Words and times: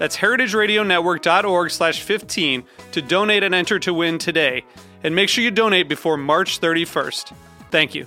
That's 0.00 0.16
heritageradionetwork.org 0.16 1.70
slash 1.70 2.00
15 2.00 2.64
to 2.92 3.02
donate 3.02 3.42
and 3.42 3.54
enter 3.54 3.78
to 3.80 3.92
win 3.92 4.16
today. 4.16 4.64
And 5.04 5.14
make 5.14 5.28
sure 5.28 5.44
you 5.44 5.50
donate 5.50 5.90
before 5.90 6.16
March 6.16 6.58
31st. 6.58 7.34
Thank 7.70 7.94
you. 7.94 8.06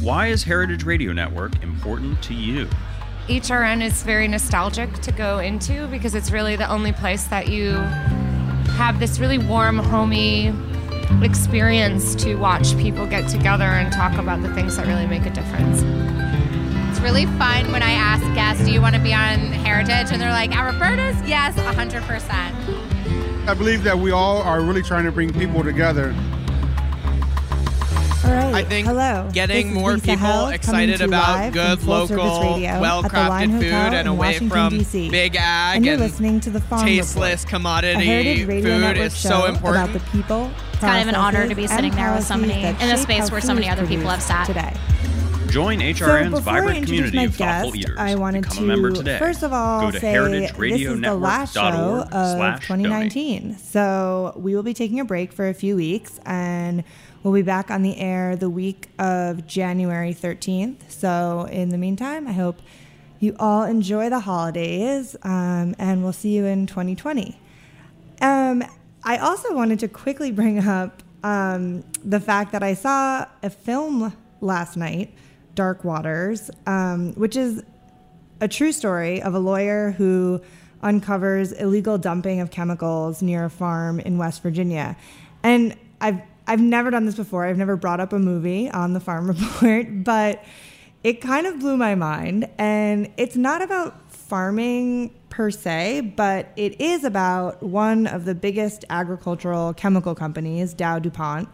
Why 0.00 0.28
is 0.28 0.42
Heritage 0.42 0.84
Radio 0.84 1.12
Network 1.12 1.62
important 1.62 2.22
to 2.22 2.32
you? 2.32 2.66
HRN 3.28 3.82
is 3.82 4.02
very 4.04 4.28
nostalgic 4.28 4.90
to 5.00 5.12
go 5.12 5.38
into 5.40 5.86
because 5.88 6.14
it's 6.14 6.30
really 6.30 6.56
the 6.56 6.70
only 6.70 6.92
place 6.92 7.24
that 7.24 7.48
you 7.48 7.72
have 8.78 8.98
this 9.00 9.18
really 9.18 9.36
warm, 9.36 9.76
homey 9.76 10.54
experience 11.22 12.14
to 12.16 12.34
watch 12.36 12.76
people 12.78 13.06
get 13.06 13.28
together 13.28 13.64
and 13.64 13.92
talk 13.92 14.18
about 14.18 14.42
the 14.42 14.52
things 14.54 14.76
that 14.76 14.86
really 14.86 15.06
make 15.06 15.26
a 15.26 15.30
difference. 15.30 15.82
It's 16.90 17.00
really 17.00 17.26
fun 17.38 17.70
when 17.72 17.82
I 17.82 17.92
ask 17.92 18.22
guests, 18.34 18.64
Do 18.64 18.72
you 18.72 18.80
want 18.80 18.94
to 18.94 19.00
be 19.00 19.12
on 19.12 19.38
Heritage? 19.38 20.12
And 20.12 20.20
they're 20.20 20.30
like, 20.30 20.52
Our 20.52 20.72
Roberta's? 20.72 21.16
Yes, 21.28 21.54
100%. 21.56 23.48
I 23.48 23.54
believe 23.54 23.82
that 23.84 23.98
we 23.98 24.10
all 24.10 24.42
are 24.42 24.60
really 24.60 24.82
trying 24.82 25.04
to 25.04 25.12
bring 25.12 25.32
people 25.32 25.62
together 25.62 26.14
all 26.14 26.35
right. 28.26 28.54
I 28.54 28.64
think 28.64 28.86
Hello. 28.86 29.28
getting 29.32 29.72
more 29.72 29.92
Lisa 29.94 30.06
people 30.06 30.16
Held, 30.26 30.52
excited 30.54 30.98
coming 30.98 30.98
to 30.98 31.04
you 31.04 31.08
about 31.08 31.52
good, 31.52 31.78
from 31.78 31.86
Full 31.86 32.06
Service 32.08 32.22
local, 32.22 32.54
Radio 32.54 32.68
at 32.68 32.74
the 32.76 32.80
well-crafted 32.80 33.50
food 33.52 33.94
and 33.94 34.08
away 34.08 34.18
Washington, 34.18 34.48
from 34.48 34.70
D.C. 34.70 35.10
big 35.10 35.36
ag 35.36 35.76
and 35.76 35.84
you're 35.84 35.94
and 35.94 36.02
listening 36.02 36.40
to 36.40 36.50
the 36.50 36.60
Farm 36.60 36.84
tasteless 36.86 37.42
Report, 37.42 37.50
commodity 37.50 38.00
a 38.00 38.04
Heritage 38.04 38.46
Radio 38.46 38.78
food 38.78 38.96
is 38.98 39.16
so 39.16 39.46
important. 39.46 39.90
about 39.90 39.92
the 39.92 40.10
people. 40.10 40.50
It's 40.72 40.80
kind 40.80 41.02
of 41.02 41.08
an 41.08 41.14
honor 41.14 41.48
to 41.48 41.54
be 41.54 41.66
sitting 41.66 41.94
there 41.94 42.14
with 42.14 42.24
somebody 42.24 42.52
policies 42.52 42.78
that 42.78 42.88
in 42.88 42.94
a 42.94 42.98
space 42.98 43.30
where 43.30 43.40
so 43.40 43.54
many 43.54 43.68
other 43.68 43.86
people 43.86 44.08
have 44.08 44.22
sat. 44.22 44.46
today. 44.46 44.74
Join 45.48 45.78
HRN's 45.78 46.30
before 46.30 46.52
I 46.52 46.60
vibrant 46.60 46.84
community 46.86 47.16
my 47.16 47.24
of 47.24 47.36
thoughtful 47.36 47.70
guest, 47.70 47.84
eaters. 47.84 47.98
I 47.98 48.14
wanted 48.16 48.42
Become 48.42 48.56
to 48.58 48.64
a 48.64 48.66
member 48.66 48.90
today. 48.90 49.18
first 49.18 49.42
of 49.42 49.52
all 49.52 49.80
Go 49.80 49.90
to 49.92 50.00
say 50.00 50.18
this 50.18 50.50
is 50.50 51.00
the 51.00 51.14
last 51.14 51.54
show 51.54 51.60
heritageradionetwork.org 51.60 52.00
of 52.02 52.36
slash 52.36 52.68
donate. 52.68 53.12
2019. 53.12 53.56
So 53.58 54.32
we 54.36 54.54
will 54.54 54.64
be 54.64 54.74
taking 54.74 55.00
a 55.00 55.04
break 55.04 55.32
for 55.32 55.48
a 55.48 55.54
few 55.54 55.76
weeks, 55.76 56.20
and 56.26 56.84
we'll 57.26 57.34
be 57.34 57.42
back 57.42 57.72
on 57.72 57.82
the 57.82 57.98
air 57.98 58.36
the 58.36 58.48
week 58.48 58.88
of 59.00 59.48
January 59.48 60.14
13th. 60.14 60.88
So 60.88 61.48
in 61.50 61.70
the 61.70 61.76
meantime, 61.76 62.28
I 62.28 62.32
hope 62.32 62.60
you 63.18 63.34
all 63.40 63.64
enjoy 63.64 64.10
the 64.10 64.20
holidays, 64.20 65.16
um, 65.24 65.74
and 65.76 66.04
we'll 66.04 66.12
see 66.12 66.36
you 66.36 66.44
in 66.44 66.68
2020. 66.68 67.36
Um, 68.20 68.62
I 69.02 69.16
also 69.16 69.52
wanted 69.56 69.80
to 69.80 69.88
quickly 69.88 70.30
bring 70.30 70.64
up 70.68 71.02
um, 71.24 71.82
the 72.04 72.20
fact 72.20 72.52
that 72.52 72.62
I 72.62 72.74
saw 72.74 73.26
a 73.42 73.50
film 73.50 74.16
last 74.40 74.76
night, 74.76 75.12
Dark 75.56 75.82
Waters, 75.82 76.48
um, 76.64 77.12
which 77.14 77.34
is 77.34 77.60
a 78.40 78.46
true 78.46 78.70
story 78.70 79.20
of 79.20 79.34
a 79.34 79.40
lawyer 79.40 79.90
who 79.90 80.40
uncovers 80.80 81.50
illegal 81.50 81.98
dumping 81.98 82.38
of 82.38 82.52
chemicals 82.52 83.20
near 83.20 83.46
a 83.46 83.50
farm 83.50 83.98
in 83.98 84.16
West 84.16 84.44
Virginia. 84.44 84.96
And 85.42 85.76
I've 86.00 86.20
I've 86.46 86.60
never 86.60 86.90
done 86.90 87.06
this 87.06 87.16
before. 87.16 87.44
I've 87.44 87.58
never 87.58 87.76
brought 87.76 88.00
up 88.00 88.12
a 88.12 88.18
movie 88.18 88.70
on 88.70 88.92
the 88.92 89.00
Farm 89.00 89.28
Report, 89.28 90.04
but 90.04 90.44
it 91.02 91.20
kind 91.20 91.46
of 91.46 91.60
blew 91.60 91.76
my 91.76 91.94
mind. 91.94 92.48
And 92.58 93.12
it's 93.16 93.36
not 93.36 93.62
about 93.62 94.10
farming 94.12 95.14
per 95.28 95.50
se, 95.50 96.12
but 96.16 96.52
it 96.56 96.80
is 96.80 97.04
about 97.04 97.62
one 97.62 98.06
of 98.06 98.24
the 98.24 98.34
biggest 98.34 98.84
agricultural 98.90 99.74
chemical 99.74 100.14
companies, 100.14 100.74
Dow 100.74 100.98
DuPont, 100.98 101.48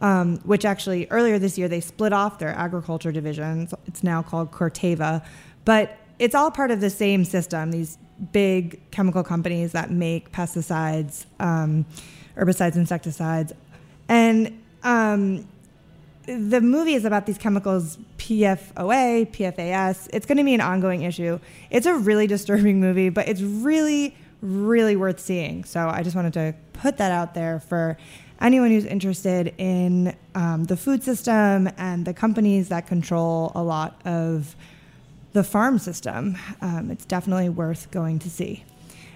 um, 0.00 0.38
which 0.38 0.64
actually 0.64 1.06
earlier 1.10 1.38
this 1.38 1.56
year 1.56 1.68
they 1.68 1.80
split 1.80 2.12
off 2.12 2.38
their 2.38 2.50
agriculture 2.50 3.12
divisions. 3.12 3.74
It's 3.86 4.04
now 4.04 4.22
called 4.22 4.52
Corteva, 4.52 5.24
but 5.64 5.98
it's 6.18 6.34
all 6.34 6.50
part 6.50 6.70
of 6.70 6.80
the 6.80 6.90
same 6.90 7.24
system. 7.24 7.70
These 7.70 7.98
big 8.32 8.90
chemical 8.90 9.24
companies 9.24 9.72
that 9.72 9.90
make 9.90 10.30
pesticides, 10.30 11.26
um, 11.40 11.86
herbicides, 12.36 12.76
insecticides, 12.76 13.52
and 14.08 14.62
um, 14.82 15.46
the 16.26 16.60
movie 16.60 16.94
is 16.94 17.04
about 17.04 17.26
these 17.26 17.38
chemicals 17.38 17.98
PFOA, 18.18 19.26
PFAS. 19.32 20.08
It's 20.12 20.26
going 20.26 20.38
to 20.38 20.44
be 20.44 20.54
an 20.54 20.60
ongoing 20.60 21.02
issue. 21.02 21.38
It's 21.70 21.86
a 21.86 21.94
really 21.94 22.26
disturbing 22.26 22.80
movie, 22.80 23.08
but 23.08 23.28
it's 23.28 23.42
really, 23.42 24.14
really 24.40 24.96
worth 24.96 25.18
seeing. 25.18 25.64
So 25.64 25.88
I 25.88 26.02
just 26.02 26.14
wanted 26.14 26.32
to 26.34 26.54
put 26.74 26.98
that 26.98 27.10
out 27.10 27.34
there 27.34 27.60
for 27.60 27.96
anyone 28.40 28.70
who's 28.70 28.84
interested 28.84 29.54
in 29.58 30.16
um, 30.34 30.64
the 30.64 30.76
food 30.76 31.02
system 31.02 31.68
and 31.76 32.04
the 32.04 32.14
companies 32.14 32.68
that 32.68 32.86
control 32.86 33.52
a 33.54 33.62
lot 33.62 34.00
of 34.04 34.54
the 35.32 35.42
farm 35.42 35.78
system. 35.78 36.36
Um, 36.60 36.90
it's 36.90 37.04
definitely 37.04 37.48
worth 37.48 37.90
going 37.90 38.18
to 38.20 38.30
see. 38.30 38.64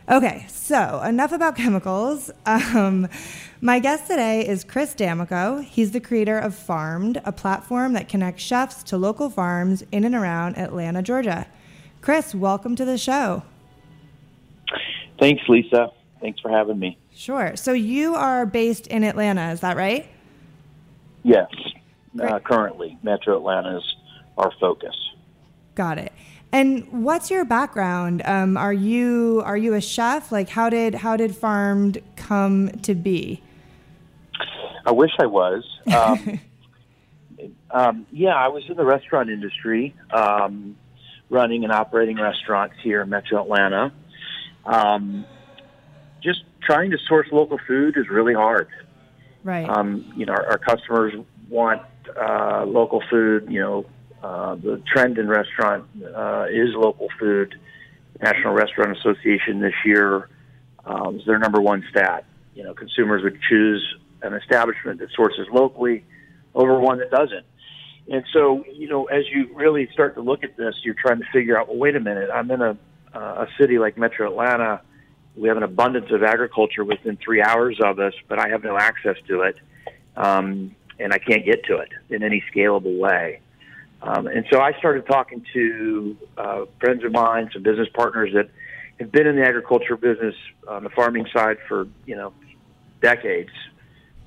Okay, 0.09 0.47
so 0.49 1.03
enough 1.03 1.33
about 1.33 1.57
chemicals. 1.57 2.31
Um, 2.45 3.09
my 3.61 3.81
guest 3.81 4.07
today 4.07 4.47
is 4.47 4.63
Chris 4.63 4.95
Damico. 4.95 5.65
He's 5.65 5.91
the 5.91 5.99
creator 5.99 6.39
of 6.39 6.55
Farm'd, 6.55 7.21
a 7.25 7.33
platform 7.33 7.93
that 7.95 8.09
connects 8.09 8.41
chefs 8.45 8.85
to 8.85 8.97
local 8.97 9.31
farms 9.31 9.83
in 9.91 10.05
and 10.05 10.15
around 10.15 10.57
Atlanta, 10.59 11.03
Georgia. 11.03 11.49
Chris, 12.03 12.37
welcome 12.37 12.77
to 12.77 12.85
the 12.85 12.97
show. 12.97 13.43
Thanks, 15.19 15.43
Lisa. 15.49 15.91
Thanks 16.21 16.39
for 16.41 16.53
having 16.53 16.79
me. 16.79 16.99
Sure. 17.13 17.57
So 17.57 17.73
you 17.73 18.15
are 18.15 18.47
based 18.47 18.87
in 18.87 19.03
Atlanta, 19.03 19.51
is 19.51 19.59
that 19.61 19.77
right? 19.77 20.07
Yes, 21.25 21.51
uh, 22.23 22.39
currently 22.39 22.97
Metro 23.03 23.37
Atlanta 23.39 23.79
is 23.79 23.97
our 24.39 24.53
focus. 24.61 24.95
Got 25.75 25.99
it. 25.99 26.13
And 26.53 27.05
what's 27.05 27.31
your 27.31 27.45
background? 27.45 28.23
Um, 28.25 28.57
are 28.57 28.73
you 28.73 29.43
are 29.45 29.57
you 29.57 29.75
a 29.75 29.81
chef? 29.81 30.31
Like, 30.33 30.49
how 30.49 30.71
did 30.71 30.95
how 30.95 31.17
did 31.17 31.35
Farm'd 31.35 32.03
come 32.17 32.71
to 32.83 32.95
be? 32.95 33.43
I 34.85 34.93
wish 34.93 35.11
I 35.19 35.27
was. 35.27 35.65
Um, 35.93 36.41
um, 37.71 38.07
yeah, 38.13 38.35
I 38.35 38.49
was 38.49 38.63
in 38.69 38.77
the 38.77 38.85
restaurant 38.85 39.31
industry, 39.31 39.95
um, 40.11 40.77
running 41.29 41.65
and 41.65 41.73
operating 41.73 42.17
restaurants 42.17 42.77
here 42.83 43.03
in 43.03 43.11
Metro 43.11 43.43
Atlanta. 43.43 43.93
Um, 44.65 45.27
just 46.23 46.45
trying 46.63 46.93
to 46.93 46.99
source 47.09 47.29
local 47.33 47.59
food 47.67 47.97
is 47.97 48.09
really 48.09 48.35
hard. 48.35 48.69
Right. 49.43 49.69
Um, 49.69 50.13
you 50.17 50.27
know, 50.27 50.33
our, 50.33 50.53
our 50.53 50.59
customers 50.59 51.15
want 51.49 51.83
uh, 52.17 52.65
local 52.65 53.03
food. 53.11 53.47
You 53.51 53.61
know, 53.61 53.87
uh, 54.23 54.55
the 54.57 54.83
trend 54.93 55.19
in 55.19 55.29
restaurant 55.29 55.85
uh, 56.03 56.47
is 56.51 56.75
local 56.75 57.09
food. 57.19 57.55
National 58.21 58.55
Restaurant 58.55 58.97
Association 58.97 59.61
this 59.61 59.75
year 59.85 60.29
um, 60.85 61.19
is 61.19 61.27
their 61.27 61.39
number 61.39 61.61
one 61.61 61.85
stat. 61.91 62.25
You 62.55 62.65
know, 62.65 62.75
consumers 62.75 63.23
would 63.23 63.39
choose 63.49 63.83
an 64.23 64.33
establishment 64.35 65.01
that 65.01 65.11
sources 65.15 65.47
locally 65.53 66.05
over 66.55 66.79
one 66.81 66.99
that 66.99 67.11
doesn't. 67.11 67.45
And 68.09 68.25
so, 68.33 68.65
you 68.73 68.89
know, 68.89 69.05
as 69.07 69.25
you 69.31 69.55
really 69.55 69.89
start 69.93 70.15
to 70.15 70.23
look 70.23 70.45
at 70.45 70.57
this, 70.57 70.75
you're 70.85 70.95
trying 70.95 71.19
to 71.19 71.27
figure 71.33 71.59
out, 71.59 71.69
well, 71.69 71.77
wait 71.77 71.97
a 71.97 72.01
minute, 72.01 72.31
I'm 72.33 72.51
in 72.51 72.63
a, 72.63 72.79
uh, 73.15 73.19
a 73.19 73.49
city 73.59 73.79
like 73.79 73.99
Metro 73.99 74.31
Atlanta. 74.31 74.81
We 75.37 75.49
have 75.49 75.57
an 75.57 75.65
abundance 75.65 76.11
of 76.11 76.23
agriculture 76.23 76.85
within 76.85 77.19
three 77.23 77.43
hours 77.43 77.79
of 77.83 77.99
us, 77.99 78.15
but 78.29 78.39
I 78.39 78.49
have 78.49 78.63
no 78.63 78.79
access 78.79 79.17
to 79.29 79.43
it. 79.43 79.57
Um, 80.17 80.75
and 80.99 81.13
I 81.13 81.19
can't 81.19 81.45
get 81.45 81.65
to 81.65 81.77
it 81.79 81.91
in 82.09 82.23
any 82.23 82.43
scalable 82.55 82.99
way. 82.99 83.41
Um, 84.03 84.27
and 84.27 84.45
so 84.51 84.61
I 84.61 84.73
started 84.79 85.07
talking 85.07 85.45
to 85.53 86.17
uh, 86.37 86.65
friends 86.81 87.05
of 87.05 87.13
mine, 87.13 87.51
some 87.53 87.63
business 87.63 87.89
partners 87.95 88.31
that 88.35 88.51
have 89.01 89.11
been 89.11 89.27
in 89.27 89.37
the 89.37 89.45
agriculture 89.45 89.97
business 89.97 90.35
on 90.69 90.85
the 90.85 90.91
farming 90.91 91.27
side 91.33 91.59
for 91.69 91.87
you 92.05 92.17
know 92.17 92.33
decades, 93.01 93.51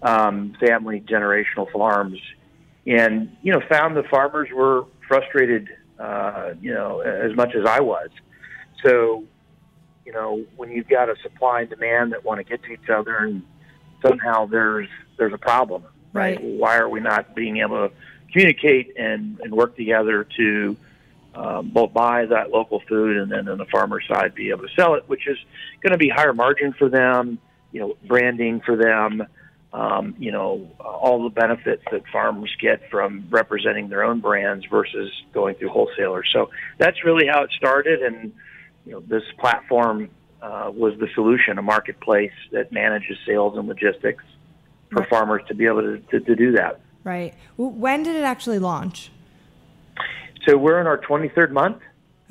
um, 0.01 0.55
family 0.59 1.01
generational 1.01 1.71
farms, 1.71 2.19
and 2.85 3.35
you 3.41 3.51
know 3.51 3.61
found 3.69 3.95
the 3.95 4.03
farmers 4.03 4.49
were 4.53 4.85
frustrated, 5.07 5.69
uh, 5.99 6.51
you 6.61 6.73
know, 6.73 6.99
as 6.99 7.35
much 7.35 7.55
as 7.55 7.65
I 7.65 7.81
was. 7.81 8.09
So, 8.85 9.25
you 10.05 10.13
know, 10.13 10.45
when 10.55 10.71
you've 10.71 10.87
got 10.87 11.09
a 11.09 11.15
supply 11.21 11.61
and 11.61 11.69
demand 11.69 12.13
that 12.13 12.23
want 12.23 12.39
to 12.39 12.43
get 12.43 12.63
to 12.63 12.71
each 12.71 12.89
other, 12.89 13.17
and 13.17 13.43
somehow 14.01 14.45
there's 14.45 14.87
there's 15.17 15.33
a 15.33 15.37
problem, 15.37 15.83
right? 16.13 16.37
Right. 16.37 16.43
Why 16.43 16.77
are 16.77 16.87
we 16.89 16.99
not 16.99 17.35
being 17.35 17.57
able 17.57 17.89
to 17.89 17.95
communicate 18.31 18.95
and, 18.97 19.39
and 19.39 19.53
work 19.53 19.75
together 19.75 20.27
to 20.37 20.77
um, 21.35 21.69
both 21.69 21.93
buy 21.93 22.25
that 22.25 22.49
local 22.49 22.81
food 22.87 23.17
and 23.17 23.31
then 23.31 23.47
on 23.47 23.57
the 23.57 23.65
farmer 23.65 24.01
side 24.01 24.33
be 24.35 24.49
able 24.49 24.63
to 24.63 24.73
sell 24.75 24.95
it, 24.95 25.03
which 25.07 25.27
is 25.27 25.37
going 25.81 25.91
to 25.91 25.97
be 25.97 26.09
higher 26.09 26.33
margin 26.33 26.73
for 26.73 26.89
them, 26.89 27.39
you 27.71 27.79
know, 27.79 27.95
branding 28.07 28.61
for 28.61 28.75
them, 28.75 29.23
um, 29.71 30.15
you 30.17 30.31
know, 30.31 30.67
all 30.79 31.23
the 31.23 31.29
benefits 31.29 31.83
that 31.91 32.01
farmers 32.11 32.53
get 32.59 32.89
from 32.89 33.27
representing 33.29 33.89
their 33.89 34.03
own 34.03 34.19
brands 34.19 34.65
versus 34.65 35.11
going 35.31 35.55
through 35.55 35.69
wholesalers. 35.69 36.29
So 36.33 36.49
that's 36.79 37.03
really 37.03 37.27
how 37.27 37.43
it 37.43 37.51
started, 37.55 38.01
and 38.01 38.33
you 38.85 38.93
know, 38.93 39.01
this 39.01 39.23
platform 39.37 40.09
uh, 40.41 40.71
was 40.73 40.97
the 40.99 41.07
solution, 41.13 41.59
a 41.59 41.61
marketplace 41.61 42.31
that 42.51 42.71
manages 42.71 43.17
sales 43.27 43.57
and 43.57 43.67
logistics 43.67 44.23
for 44.91 45.05
farmers 45.05 45.43
to 45.47 45.53
be 45.53 45.67
able 45.67 45.81
to, 45.81 45.99
to, 46.09 46.19
to 46.21 46.35
do 46.35 46.53
that. 46.53 46.79
Right. 47.03 47.33
When 47.57 48.03
did 48.03 48.15
it 48.15 48.23
actually 48.23 48.59
launch? 48.59 49.11
So 50.45 50.57
we're 50.57 50.79
in 50.79 50.87
our 50.87 50.97
23rd 50.97 51.51
month, 51.51 51.77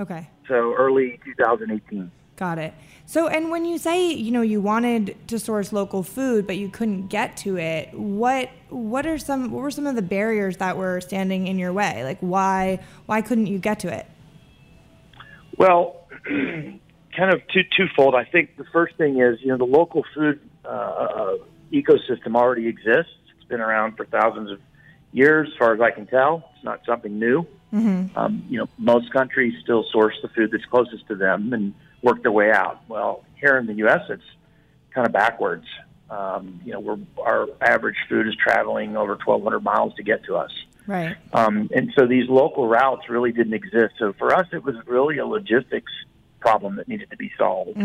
Okay. 0.00 0.28
so 0.48 0.74
early 0.74 1.20
2018. 1.24 2.10
Got 2.36 2.58
it. 2.58 2.74
So, 3.04 3.26
and 3.26 3.50
when 3.50 3.64
you 3.64 3.78
say 3.78 4.12
you 4.12 4.30
know 4.30 4.42
you 4.42 4.60
wanted 4.60 5.16
to 5.28 5.38
source 5.38 5.72
local 5.72 6.02
food, 6.02 6.46
but 6.46 6.56
you 6.56 6.68
couldn't 6.68 7.08
get 7.08 7.36
to 7.38 7.56
it, 7.58 7.92
what 7.92 8.50
what 8.68 9.06
are 9.06 9.18
some 9.18 9.50
what 9.50 9.62
were 9.62 9.70
some 9.70 9.86
of 9.86 9.96
the 9.96 10.02
barriers 10.02 10.58
that 10.58 10.76
were 10.76 11.00
standing 11.00 11.46
in 11.46 11.58
your 11.58 11.72
way? 11.72 12.04
Like 12.04 12.18
why 12.20 12.80
why 13.06 13.22
couldn't 13.22 13.48
you 13.48 13.58
get 13.58 13.80
to 13.80 13.92
it? 13.92 14.06
Well, 15.56 16.06
kind 16.24 17.34
of 17.34 17.40
two, 17.52 17.62
twofold. 17.76 18.14
I 18.14 18.24
think 18.24 18.56
the 18.56 18.66
first 18.72 18.96
thing 18.96 19.20
is, 19.20 19.40
you 19.40 19.48
know, 19.48 19.56
the 19.56 19.64
local 19.64 20.04
food 20.14 20.38
uh, 20.64 20.68
uh, 20.68 21.36
ecosystem 21.72 22.36
already 22.36 22.68
exists. 22.68 23.12
Been 23.48 23.60
around 23.60 23.96
for 23.96 24.04
thousands 24.04 24.50
of 24.50 24.60
years, 25.12 25.48
as 25.50 25.56
far 25.58 25.74
as 25.74 25.80
I 25.80 25.90
can 25.90 26.06
tell. 26.06 26.50
It's 26.54 26.64
not 26.64 26.84
something 26.86 27.18
new. 27.18 27.46
Um, 28.16 28.44
you 28.48 28.58
know, 28.58 28.68
most 28.78 29.12
countries 29.12 29.54
still 29.62 29.84
source 29.90 30.16
the 30.22 30.28
food 30.28 30.50
that's 30.50 30.64
closest 30.66 31.06
to 31.08 31.14
them 31.14 31.52
and 31.52 31.74
work 32.02 32.22
their 32.22 32.32
way 32.32 32.50
out. 32.50 32.80
Well, 32.88 33.24
here 33.40 33.56
in 33.58 33.66
the 33.66 33.74
U.S., 33.74 34.02
it's 34.08 34.22
kind 34.90 35.06
of 35.06 35.12
backwards. 35.12 35.66
Um, 36.10 36.60
you 36.64 36.72
know, 36.72 36.80
we're, 36.80 36.98
our 37.22 37.48
average 37.60 37.96
food 38.08 38.26
is 38.26 38.34
traveling 38.36 38.96
over 38.96 39.12
1,200 39.12 39.60
miles 39.60 39.94
to 39.96 40.02
get 40.02 40.24
to 40.24 40.36
us. 40.36 40.50
Right. 40.86 41.16
Um, 41.34 41.68
and 41.74 41.92
so 41.98 42.06
these 42.06 42.28
local 42.30 42.66
routes 42.66 43.10
really 43.10 43.30
didn't 43.32 43.52
exist. 43.52 43.94
So 43.98 44.14
for 44.14 44.34
us, 44.34 44.46
it 44.52 44.64
was 44.64 44.74
really 44.86 45.18
a 45.18 45.26
logistics 45.26 45.92
problem 46.40 46.76
that 46.76 46.88
needed 46.88 47.10
to 47.10 47.16
be 47.16 47.30
solved. 47.36 47.76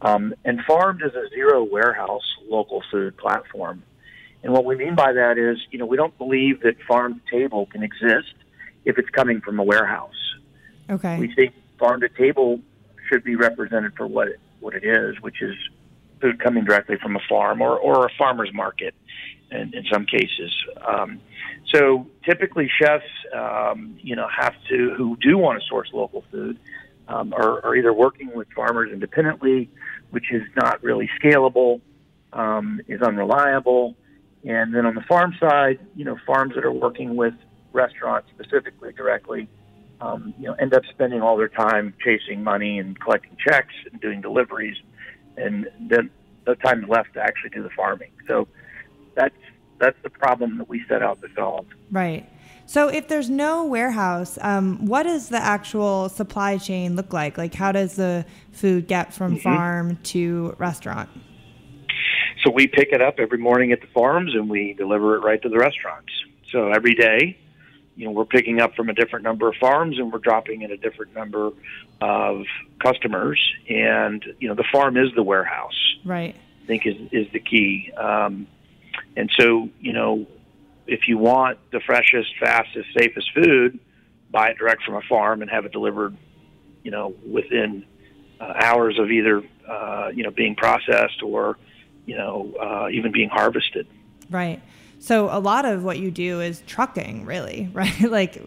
Um, 0.00 0.34
and 0.44 0.60
Farm'd 0.66 1.02
is 1.02 1.14
a 1.14 1.28
zero 1.28 1.62
warehouse 1.62 2.24
local 2.48 2.82
food 2.90 3.16
platform. 3.16 3.84
And 4.42 4.52
what 4.52 4.64
we 4.64 4.76
mean 4.76 4.94
by 4.94 5.12
that 5.12 5.38
is, 5.38 5.58
you 5.70 5.78
know, 5.78 5.86
we 5.86 5.96
don't 5.96 6.16
believe 6.18 6.62
that 6.62 6.74
farm 6.82 7.20
to 7.20 7.30
table 7.30 7.66
can 7.66 7.82
exist 7.82 8.34
if 8.84 8.98
it's 8.98 9.10
coming 9.10 9.40
from 9.40 9.58
a 9.58 9.62
warehouse. 9.62 10.10
Okay. 10.90 11.18
We 11.18 11.32
think 11.32 11.54
farm 11.78 12.00
to 12.00 12.08
table 12.08 12.60
should 13.08 13.22
be 13.22 13.36
represented 13.36 13.94
for 13.96 14.06
what 14.06 14.28
it, 14.28 14.40
what 14.60 14.74
it 14.74 14.84
is, 14.84 15.20
which 15.20 15.42
is 15.42 15.54
food 16.20 16.40
coming 16.40 16.64
directly 16.64 16.96
from 17.00 17.16
a 17.16 17.20
farm 17.28 17.60
or, 17.60 17.78
or 17.78 18.06
a 18.06 18.10
farmer's 18.18 18.52
market 18.52 18.94
in, 19.50 19.74
in 19.74 19.84
some 19.92 20.06
cases. 20.06 20.52
Um, 20.86 21.20
so 21.72 22.06
typically 22.24 22.70
chefs, 22.80 23.04
um, 23.34 23.96
you 24.00 24.16
know, 24.16 24.28
have 24.28 24.54
to, 24.70 24.94
who 24.96 25.16
do 25.20 25.38
want 25.38 25.60
to 25.60 25.68
source 25.68 25.90
local 25.92 26.24
food, 26.30 26.58
um, 27.08 27.32
are, 27.32 27.64
are 27.64 27.76
either 27.76 27.92
working 27.92 28.32
with 28.34 28.48
farmers 28.54 28.90
independently, 28.92 29.70
which 30.10 30.32
is 30.32 30.42
not 30.56 30.82
really 30.82 31.08
scalable, 31.20 31.80
um, 32.32 32.80
is 32.88 33.02
unreliable. 33.02 33.96
And 34.44 34.74
then 34.74 34.86
on 34.86 34.94
the 34.94 35.02
farm 35.02 35.34
side, 35.38 35.78
you 35.94 36.04
know, 36.04 36.16
farms 36.26 36.54
that 36.54 36.64
are 36.64 36.72
working 36.72 37.16
with 37.16 37.34
restaurants 37.72 38.28
specifically 38.34 38.92
directly, 38.92 39.48
um, 40.00 40.34
you 40.38 40.46
know, 40.46 40.54
end 40.54 40.74
up 40.74 40.82
spending 40.90 41.22
all 41.22 41.36
their 41.36 41.48
time 41.48 41.94
chasing 42.04 42.42
money 42.42 42.78
and 42.78 42.98
collecting 42.98 43.36
checks 43.36 43.74
and 43.90 44.00
doing 44.00 44.20
deliveries, 44.20 44.76
and 45.36 45.68
then 45.80 46.10
no 46.46 46.54
time 46.54 46.86
left 46.88 47.14
to 47.14 47.20
actually 47.20 47.50
do 47.50 47.62
the 47.62 47.70
farming. 47.70 48.10
So 48.26 48.48
that's 49.14 49.34
that's 49.78 49.96
the 50.02 50.10
problem 50.10 50.58
that 50.58 50.68
we 50.68 50.84
set 50.88 51.02
out 51.02 51.20
to 51.22 51.28
solve. 51.34 51.66
Right. 51.90 52.28
So 52.66 52.88
if 52.88 53.08
there's 53.08 53.28
no 53.28 53.64
warehouse, 53.64 54.38
um, 54.40 54.86
what 54.86 55.02
does 55.04 55.28
the 55.28 55.38
actual 55.38 56.08
supply 56.08 56.58
chain 56.58 56.96
look 56.96 57.12
like? 57.12 57.36
Like 57.38 57.54
how 57.54 57.72
does 57.72 57.96
the 57.96 58.24
food 58.52 58.86
get 58.88 59.12
from 59.12 59.38
farm 59.38 59.96
to 60.04 60.54
restaurant? 60.58 61.10
So 62.42 62.50
we 62.50 62.66
pick 62.66 62.92
it 62.92 63.00
up 63.00 63.18
every 63.18 63.38
morning 63.38 63.72
at 63.72 63.80
the 63.80 63.86
farms 63.88 64.34
and 64.34 64.48
we 64.48 64.74
deliver 64.74 65.16
it 65.16 65.20
right 65.20 65.40
to 65.42 65.48
the 65.48 65.58
restaurants. 65.58 66.12
So 66.50 66.70
every 66.70 66.94
day, 66.94 67.38
you 67.96 68.06
know, 68.06 68.12
we're 68.12 68.24
picking 68.24 68.60
up 68.60 68.74
from 68.74 68.88
a 68.88 68.94
different 68.94 69.24
number 69.24 69.48
of 69.48 69.54
farms 69.56 69.98
and 69.98 70.12
we're 70.12 70.18
dropping 70.18 70.62
in 70.62 70.70
a 70.70 70.76
different 70.76 71.14
number 71.14 71.50
of 72.00 72.44
customers. 72.82 73.40
And 73.68 74.24
you 74.38 74.48
know, 74.48 74.54
the 74.54 74.64
farm 74.72 74.96
is 74.96 75.08
the 75.14 75.22
warehouse. 75.22 75.96
Right. 76.04 76.34
I 76.62 76.66
think 76.66 76.86
is 76.86 76.96
is 77.12 77.26
the 77.32 77.40
key. 77.40 77.92
Um, 77.96 78.46
and 79.16 79.30
so, 79.38 79.68
you 79.80 79.92
know, 79.92 80.26
if 80.86 81.08
you 81.08 81.18
want 81.18 81.58
the 81.70 81.80
freshest, 81.80 82.34
fastest, 82.40 82.88
safest 82.96 83.30
food, 83.34 83.78
buy 84.30 84.48
it 84.48 84.58
direct 84.58 84.82
from 84.84 84.96
a 84.96 85.02
farm 85.02 85.42
and 85.42 85.50
have 85.50 85.64
it 85.64 85.72
delivered, 85.72 86.16
you 86.82 86.90
know, 86.90 87.14
within 87.26 87.84
uh, 88.40 88.52
hours 88.56 88.98
of 88.98 89.10
either, 89.10 89.42
uh, 89.68 90.10
you 90.14 90.24
know, 90.24 90.30
being 90.30 90.54
processed 90.54 91.22
or, 91.22 91.56
you 92.06 92.16
know, 92.16 92.52
uh, 92.60 92.88
even 92.90 93.12
being 93.12 93.28
harvested. 93.28 93.86
Right. 94.30 94.60
So 94.98 95.28
a 95.30 95.38
lot 95.40 95.64
of 95.64 95.82
what 95.84 95.98
you 95.98 96.10
do 96.10 96.40
is 96.40 96.62
trucking, 96.66 97.24
really, 97.26 97.68
right? 97.74 98.00
like 98.02 98.40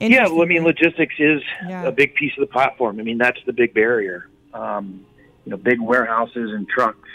Yeah, 0.00 0.24
well, 0.28 0.42
I 0.42 0.46
mean, 0.46 0.64
logistics 0.64 1.14
is 1.18 1.42
Yeah. 1.68 1.84
a 1.86 1.92
big 1.92 2.14
piece 2.14 2.32
of 2.38 2.40
the 2.46 2.52
platform. 2.52 3.00
I 3.00 3.02
mean, 3.02 3.18
that's 3.18 3.40
the 3.46 3.52
big 3.52 3.74
barrier. 3.74 4.28
Um, 4.54 5.04
you 5.44 5.50
know, 5.50 5.56
big 5.56 5.80
warehouses 5.80 6.52
and 6.52 6.68
trucks 6.68 7.08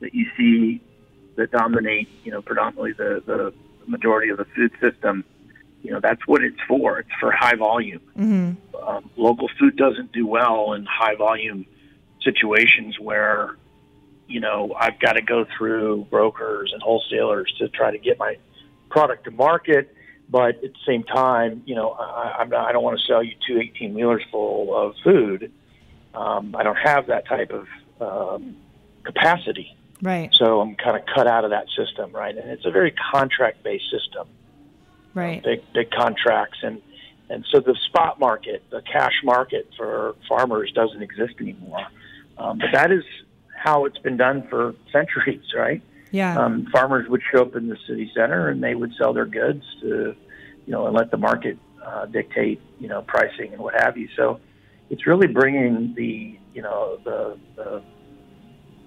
that 0.00 0.14
you 0.14 0.26
see 0.36 0.80
that 1.36 1.50
dominate, 1.50 2.08
you 2.24 2.30
know, 2.30 2.40
predominantly 2.42 2.92
the, 2.92 3.22
the 3.26 3.52
majority 3.86 4.28
of 4.30 4.38
the 4.38 4.44
food 4.56 4.70
system. 4.80 5.24
You 5.82 5.90
know, 5.92 6.00
that's 6.00 6.26
what 6.26 6.42
it's 6.42 6.60
for. 6.68 7.00
It's 7.00 7.10
for 7.20 7.30
high 7.32 7.56
volume. 7.56 8.00
Mm-hmm. 8.16 8.76
Um, 8.88 9.10
local 9.16 9.48
food 9.58 9.76
doesn't 9.76 10.12
do 10.12 10.26
well 10.26 10.72
in 10.72 10.84
high 10.86 11.14
volume 11.16 11.66
situations 12.22 12.98
where, 12.98 13.56
you 14.26 14.40
know, 14.40 14.74
I've 14.78 14.98
got 15.00 15.14
to 15.14 15.22
go 15.22 15.46
through 15.56 16.06
brokers 16.10 16.70
and 16.72 16.82
wholesalers 16.82 17.52
to 17.58 17.68
try 17.68 17.90
to 17.90 17.98
get 17.98 18.18
my 18.18 18.36
product 18.90 19.24
to 19.24 19.30
market. 19.30 19.94
But 20.28 20.56
at 20.56 20.72
the 20.72 20.84
same 20.86 21.04
time, 21.04 21.62
you 21.66 21.74
know, 21.74 21.90
I, 21.90 22.36
I'm 22.38 22.48
not, 22.48 22.66
I 22.66 22.72
don't 22.72 22.82
want 22.82 22.98
to 22.98 23.04
sell 23.04 23.22
you 23.22 23.34
two 23.46 23.58
18 23.58 23.94
wheelers 23.94 24.22
full 24.30 24.74
of 24.74 24.94
food. 25.04 25.52
Um, 26.14 26.54
I 26.56 26.62
don't 26.62 26.76
have 26.76 27.08
that 27.08 27.26
type 27.26 27.50
of 27.50 27.66
um, 28.00 28.56
capacity. 29.04 29.76
right, 30.00 30.30
So 30.32 30.60
I'm 30.60 30.76
kind 30.76 30.96
of 30.96 31.04
cut 31.14 31.26
out 31.26 31.44
of 31.44 31.50
that 31.50 31.66
system, 31.76 32.12
right? 32.12 32.36
And 32.36 32.50
it's 32.50 32.64
a 32.64 32.70
very 32.70 32.94
contract 33.12 33.62
based 33.62 33.90
system 33.90 34.28
right, 35.14 35.42
big 35.42 35.60
big 35.72 35.90
contracts 35.90 36.58
and 36.62 36.82
and 37.30 37.44
so 37.50 37.60
the 37.60 37.74
spot 37.86 38.20
market, 38.20 38.62
the 38.70 38.82
cash 38.82 39.14
market 39.24 39.70
for 39.78 40.14
farmers 40.28 40.70
doesn't 40.72 41.02
exist 41.02 41.34
anymore. 41.40 41.86
Um, 42.36 42.58
but 42.58 42.68
that 42.72 42.92
is 42.92 43.02
how 43.64 43.86
it's 43.86 43.98
been 43.98 44.18
done 44.18 44.46
for 44.50 44.74
centuries, 44.92 45.42
right? 45.56 45.82
yeah, 46.10 46.38
Um, 46.38 46.66
farmers 46.70 47.08
would 47.08 47.22
show 47.32 47.42
up 47.42 47.56
in 47.56 47.66
the 47.68 47.78
city 47.88 48.10
center 48.14 48.48
and 48.50 48.62
they 48.62 48.74
would 48.74 48.92
sell 48.96 49.12
their 49.12 49.26
goods 49.26 49.64
to, 49.80 50.14
you 50.66 50.72
know, 50.72 50.86
and 50.86 50.94
let 50.94 51.10
the 51.10 51.16
market 51.16 51.58
uh, 51.84 52.06
dictate, 52.06 52.60
you 52.78 52.88
know, 52.88 53.02
pricing 53.02 53.52
and 53.52 53.60
what 53.60 53.74
have 53.82 53.96
you. 53.96 54.08
So 54.16 54.38
it's 54.90 55.06
really 55.06 55.26
bringing 55.26 55.94
the, 55.96 56.38
you 56.54 56.62
know, 56.62 56.98
the, 57.04 57.38
the 57.56 57.82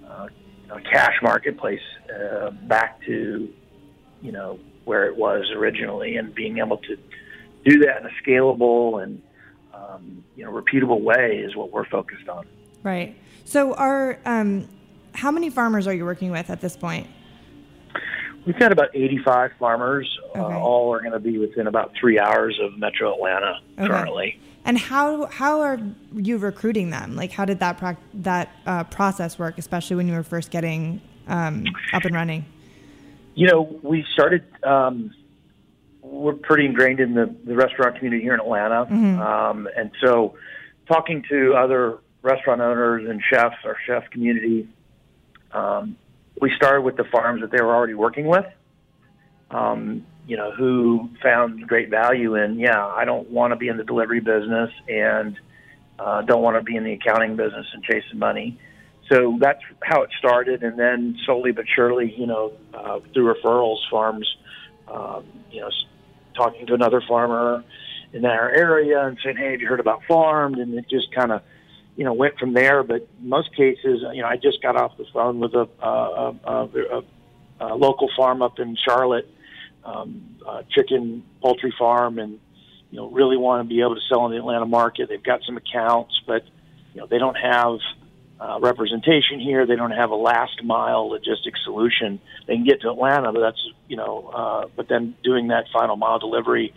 uh, 0.08 0.28
you 0.62 0.68
know, 0.68 0.78
cash 0.90 1.16
marketplace 1.22 1.82
uh, 2.14 2.50
back 2.50 3.02
to, 3.04 3.48
you 4.22 4.32
know, 4.32 4.58
where 4.84 5.06
it 5.06 5.16
was 5.16 5.50
originally 5.54 6.16
and 6.16 6.34
being 6.34 6.58
able 6.58 6.78
to 6.78 6.96
do 7.64 7.80
that 7.80 8.00
in 8.00 8.06
a 8.06 8.14
scalable 8.22 9.02
and, 9.02 9.20
um, 9.74 10.24
you 10.34 10.44
know, 10.44 10.52
repeatable 10.52 11.02
way 11.02 11.42
is 11.44 11.54
what 11.54 11.72
we're 11.72 11.84
focused 11.88 12.28
on. 12.28 12.46
right. 12.82 13.16
So 13.48 13.72
are 13.72 14.18
um, 14.26 14.68
how 15.14 15.30
many 15.30 15.48
farmers 15.48 15.86
are 15.86 15.94
you 15.94 16.04
working 16.04 16.30
with 16.30 16.50
at 16.50 16.60
this 16.60 16.76
point? 16.76 17.06
We've 18.44 18.58
got 18.58 18.72
about 18.72 18.90
85 18.94 19.52
farmers. 19.58 20.18
Okay. 20.30 20.40
Uh, 20.40 20.58
all 20.58 20.92
are 20.92 21.00
going 21.00 21.12
to 21.12 21.18
be 21.18 21.38
within 21.38 21.66
about 21.66 21.92
three 21.98 22.18
hours 22.18 22.58
of 22.62 22.76
Metro 22.78 23.14
Atlanta 23.14 23.60
Okay. 23.78 23.88
currently. 23.88 24.40
And 24.66 24.76
how 24.76 25.26
how 25.26 25.62
are 25.62 25.80
you 26.12 26.36
recruiting 26.36 26.90
them? 26.90 27.16
Like, 27.16 27.32
how 27.32 27.46
did 27.46 27.58
that 27.60 27.78
prac- 27.78 27.96
that 28.14 28.50
uh, 28.66 28.84
process 28.84 29.38
work, 29.38 29.56
especially 29.56 29.96
when 29.96 30.08
you 30.08 30.12
were 30.14 30.22
first 30.22 30.50
getting 30.50 31.00
um, 31.26 31.64
up 31.94 32.04
and 32.04 32.14
running? 32.14 32.44
You 33.34 33.46
know, 33.46 33.62
we 33.82 34.04
started. 34.12 34.44
Um, 34.62 35.14
we're 36.02 36.34
pretty 36.34 36.66
ingrained 36.66 37.00
in 37.00 37.14
the, 37.14 37.34
the 37.44 37.54
restaurant 37.54 37.96
community 37.96 38.22
here 38.22 38.34
in 38.34 38.40
Atlanta, 38.40 38.82
um, 38.82 39.68
and 39.76 39.90
so 40.02 40.36
talking 40.86 41.22
to 41.30 41.54
other 41.54 41.98
restaurant 42.28 42.60
owners 42.60 43.08
and 43.08 43.22
chefs, 43.32 43.56
our 43.64 43.76
chef 43.86 44.10
community, 44.10 44.68
um, 45.52 45.96
we 46.40 46.52
started 46.56 46.82
with 46.82 46.96
the 46.96 47.04
farms 47.04 47.40
that 47.40 47.50
they 47.50 47.60
were 47.60 47.74
already 47.74 47.94
working 47.94 48.26
with. 48.26 48.46
Um, 49.50 50.04
you 50.26 50.36
know, 50.36 50.52
who 50.52 51.08
found 51.22 51.66
great 51.66 51.88
value 51.88 52.34
in, 52.34 52.58
yeah, 52.58 52.86
I 52.86 53.06
don't 53.06 53.30
want 53.30 53.52
to 53.52 53.56
be 53.56 53.68
in 53.68 53.78
the 53.78 53.84
delivery 53.84 54.20
business 54.20 54.70
and 54.86 55.38
uh, 55.98 56.20
don't 56.22 56.42
want 56.42 56.58
to 56.58 56.62
be 56.62 56.76
in 56.76 56.84
the 56.84 56.92
accounting 56.92 57.34
business 57.34 57.66
and 57.72 57.82
chasing 57.82 58.18
money. 58.18 58.60
So 59.10 59.38
that's 59.40 59.62
how 59.82 60.02
it 60.02 60.10
started, 60.18 60.62
and 60.62 60.78
then 60.78 61.16
slowly 61.24 61.52
but 61.52 61.64
surely, 61.74 62.14
you 62.14 62.26
know, 62.26 62.52
uh, 62.74 63.00
through 63.14 63.34
referrals, 63.34 63.78
farms, 63.90 64.28
um, 64.86 65.24
you 65.50 65.62
know, 65.62 65.70
talking 66.36 66.66
to 66.66 66.74
another 66.74 67.00
farmer 67.08 67.64
in 68.12 68.24
our 68.24 68.50
area 68.50 69.06
and 69.06 69.18
saying, 69.24 69.36
"Hey, 69.38 69.52
have 69.52 69.60
you 69.62 69.66
heard 69.66 69.80
about 69.80 70.02
Farm'd?" 70.06 70.58
And 70.58 70.74
it 70.74 70.88
just 70.88 71.10
kind 71.12 71.32
of, 71.32 71.42
you 71.98 72.04
know, 72.04 72.12
went 72.12 72.38
from 72.38 72.54
there. 72.54 72.84
But 72.84 73.08
most 73.20 73.54
cases, 73.56 74.04
you 74.14 74.22
know, 74.22 74.28
I 74.28 74.36
just 74.36 74.62
got 74.62 74.76
off 74.76 74.96
the 74.96 75.04
phone 75.12 75.40
with 75.40 75.52
a, 75.54 75.68
a, 75.82 76.36
a, 76.44 76.64
a, 76.64 77.02
a 77.60 77.74
local 77.74 78.08
farm 78.16 78.40
up 78.40 78.60
in 78.60 78.76
Charlotte, 78.86 79.28
um, 79.84 80.36
uh, 80.46 80.62
chicken 80.70 81.24
poultry 81.42 81.74
farm, 81.76 82.20
and 82.20 82.38
you 82.92 82.98
know, 82.98 83.10
really 83.10 83.36
want 83.36 83.64
to 83.64 83.68
be 83.68 83.80
able 83.80 83.96
to 83.96 84.00
sell 84.08 84.24
in 84.26 84.30
the 84.30 84.38
Atlanta 84.38 84.64
market. 84.64 85.08
They've 85.08 85.22
got 85.22 85.40
some 85.44 85.56
accounts, 85.56 86.14
but 86.24 86.44
you 86.94 87.00
know, 87.00 87.08
they 87.08 87.18
don't 87.18 87.36
have 87.36 87.78
uh, 88.38 88.60
representation 88.60 89.40
here. 89.40 89.66
They 89.66 89.74
don't 89.74 89.90
have 89.90 90.10
a 90.10 90.16
last 90.16 90.62
mile 90.62 91.08
logistics 91.08 91.58
solution. 91.64 92.20
They 92.46 92.54
can 92.54 92.64
get 92.64 92.80
to 92.82 92.90
Atlanta, 92.90 93.32
but 93.32 93.40
that's 93.40 93.68
you 93.88 93.96
know, 93.96 94.28
uh, 94.28 94.68
but 94.76 94.88
then 94.88 95.16
doing 95.24 95.48
that 95.48 95.64
final 95.72 95.96
mile 95.96 96.20
delivery 96.20 96.72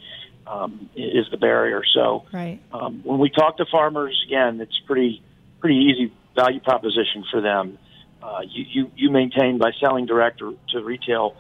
um, 0.52 0.90
is 0.96 1.26
the 1.32 1.38
barrier. 1.38 1.82
So 1.94 2.26
Right. 2.34 2.60
um, 2.74 3.02
when 3.04 3.20
we 3.20 3.30
talk 3.30 3.58
to 3.58 3.66
farmers, 3.66 4.22
again, 4.28 4.60
it's 4.60 4.78
pretty 4.86 5.24
pretty 5.60 5.78
easy 5.78 6.12
value 6.36 6.60
proposition 6.60 7.24
for 7.32 7.40
them. 7.42 7.78
Uh, 8.22 8.42
you, 8.48 8.66
you 8.70 8.92
you 8.96 9.10
maintain 9.10 9.58
by 9.58 9.72
selling 9.80 10.06
direct 10.06 10.40
to 10.40 10.84
retail 10.84 11.36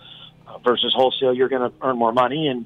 uh, 0.47 0.57
versus 0.59 0.93
wholesale, 0.95 1.33
you're 1.33 1.49
going 1.49 1.69
to 1.69 1.75
earn 1.81 1.97
more 1.97 2.11
money, 2.13 2.47
and 2.47 2.65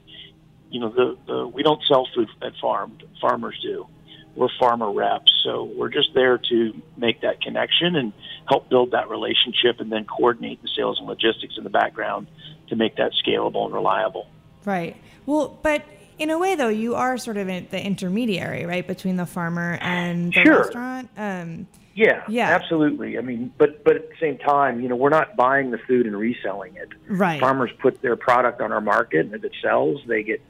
you 0.70 0.80
know 0.80 0.90
the, 0.90 1.18
the 1.28 1.48
we 1.48 1.64
don't 1.64 1.82
sell 1.88 2.08
food 2.14 2.30
at 2.42 2.54
farm. 2.62 2.98
Farmers 3.20 3.60
do. 3.62 3.88
We're 4.36 4.50
farmer 4.60 4.92
reps, 4.92 5.32
so 5.46 5.64
we're 5.64 5.90
just 5.90 6.14
there 6.14 6.38
to 6.38 6.82
make 6.98 7.22
that 7.22 7.42
connection 7.42 7.96
and 7.96 8.12
help 8.50 8.70
build 8.70 8.92
that 8.92 9.10
relationship, 9.10 9.80
and 9.80 9.90
then 9.92 10.06
coordinate 10.06 10.62
the 10.62 10.70
sales 10.76 11.00
and 11.00 11.08
logistics 11.08 11.58
in 11.58 11.64
the 11.64 11.70
background 11.70 12.28
to 12.68 12.76
make 12.76 12.98
that 12.98 13.14
scalable 13.26 13.66
and 13.66 13.74
reliable. 13.74 14.28
Right. 14.66 14.98
Well, 15.26 15.58
but 15.62 15.84
in 16.18 16.30
a 16.30 16.38
way, 16.38 16.56
though, 16.56 16.70
you 16.70 16.96
are 16.96 17.18
sort 17.18 17.38
of 17.38 17.50
in- 17.50 17.68
the 17.72 17.84
intermediary, 17.84 18.66
right, 18.66 18.86
between 18.88 19.16
the 19.18 19.26
farmer 19.26 19.78
and 19.82 20.34
the 20.34 20.42
Sure. 20.44 20.58
restaurant. 20.62 21.10
Um, 21.18 21.68
Yeah, 21.98 22.24
Yeah. 22.28 22.50
absolutely. 22.50 23.18
I 23.18 23.22
mean, 23.22 23.54
but 23.58 23.86
but 23.86 23.96
at 23.96 24.10
the 24.10 24.16
same 24.20 24.38
time, 24.38 24.82
you 24.82 24.90
know, 24.90 24.98
we're 24.98 25.08
not 25.08 25.38
buying 25.38 25.72
the 25.72 25.78
food 25.78 26.06
and 26.06 26.14
reselling 26.18 26.76
it. 26.76 26.90
Right. 27.08 27.40
Farmers 27.40 27.72
put 27.80 28.02
their 28.02 28.18
product 28.18 28.60
on 28.60 28.74
our 28.74 28.82
market, 28.82 29.26
and 29.26 29.34
if 29.34 29.46
it 29.46 29.54
sells, 29.62 30.02
they 30.06 30.22
get 30.22 30.42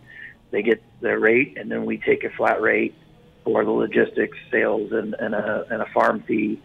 they 0.50 0.64
get 0.64 0.82
their 1.02 1.20
rate, 1.20 1.56
and 1.60 1.70
then 1.70 1.86
we 1.86 1.98
take 2.00 2.24
a 2.24 2.32
flat 2.32 2.62
rate 2.64 2.96
for 3.44 3.64
the 3.64 3.70
logistics, 3.70 4.36
sales, 4.50 4.92
and, 4.92 5.14
and 5.20 5.36
a 5.36 5.68
and 5.70 5.84
a 5.84 5.86
farm 5.94 6.22
fee 6.22 6.60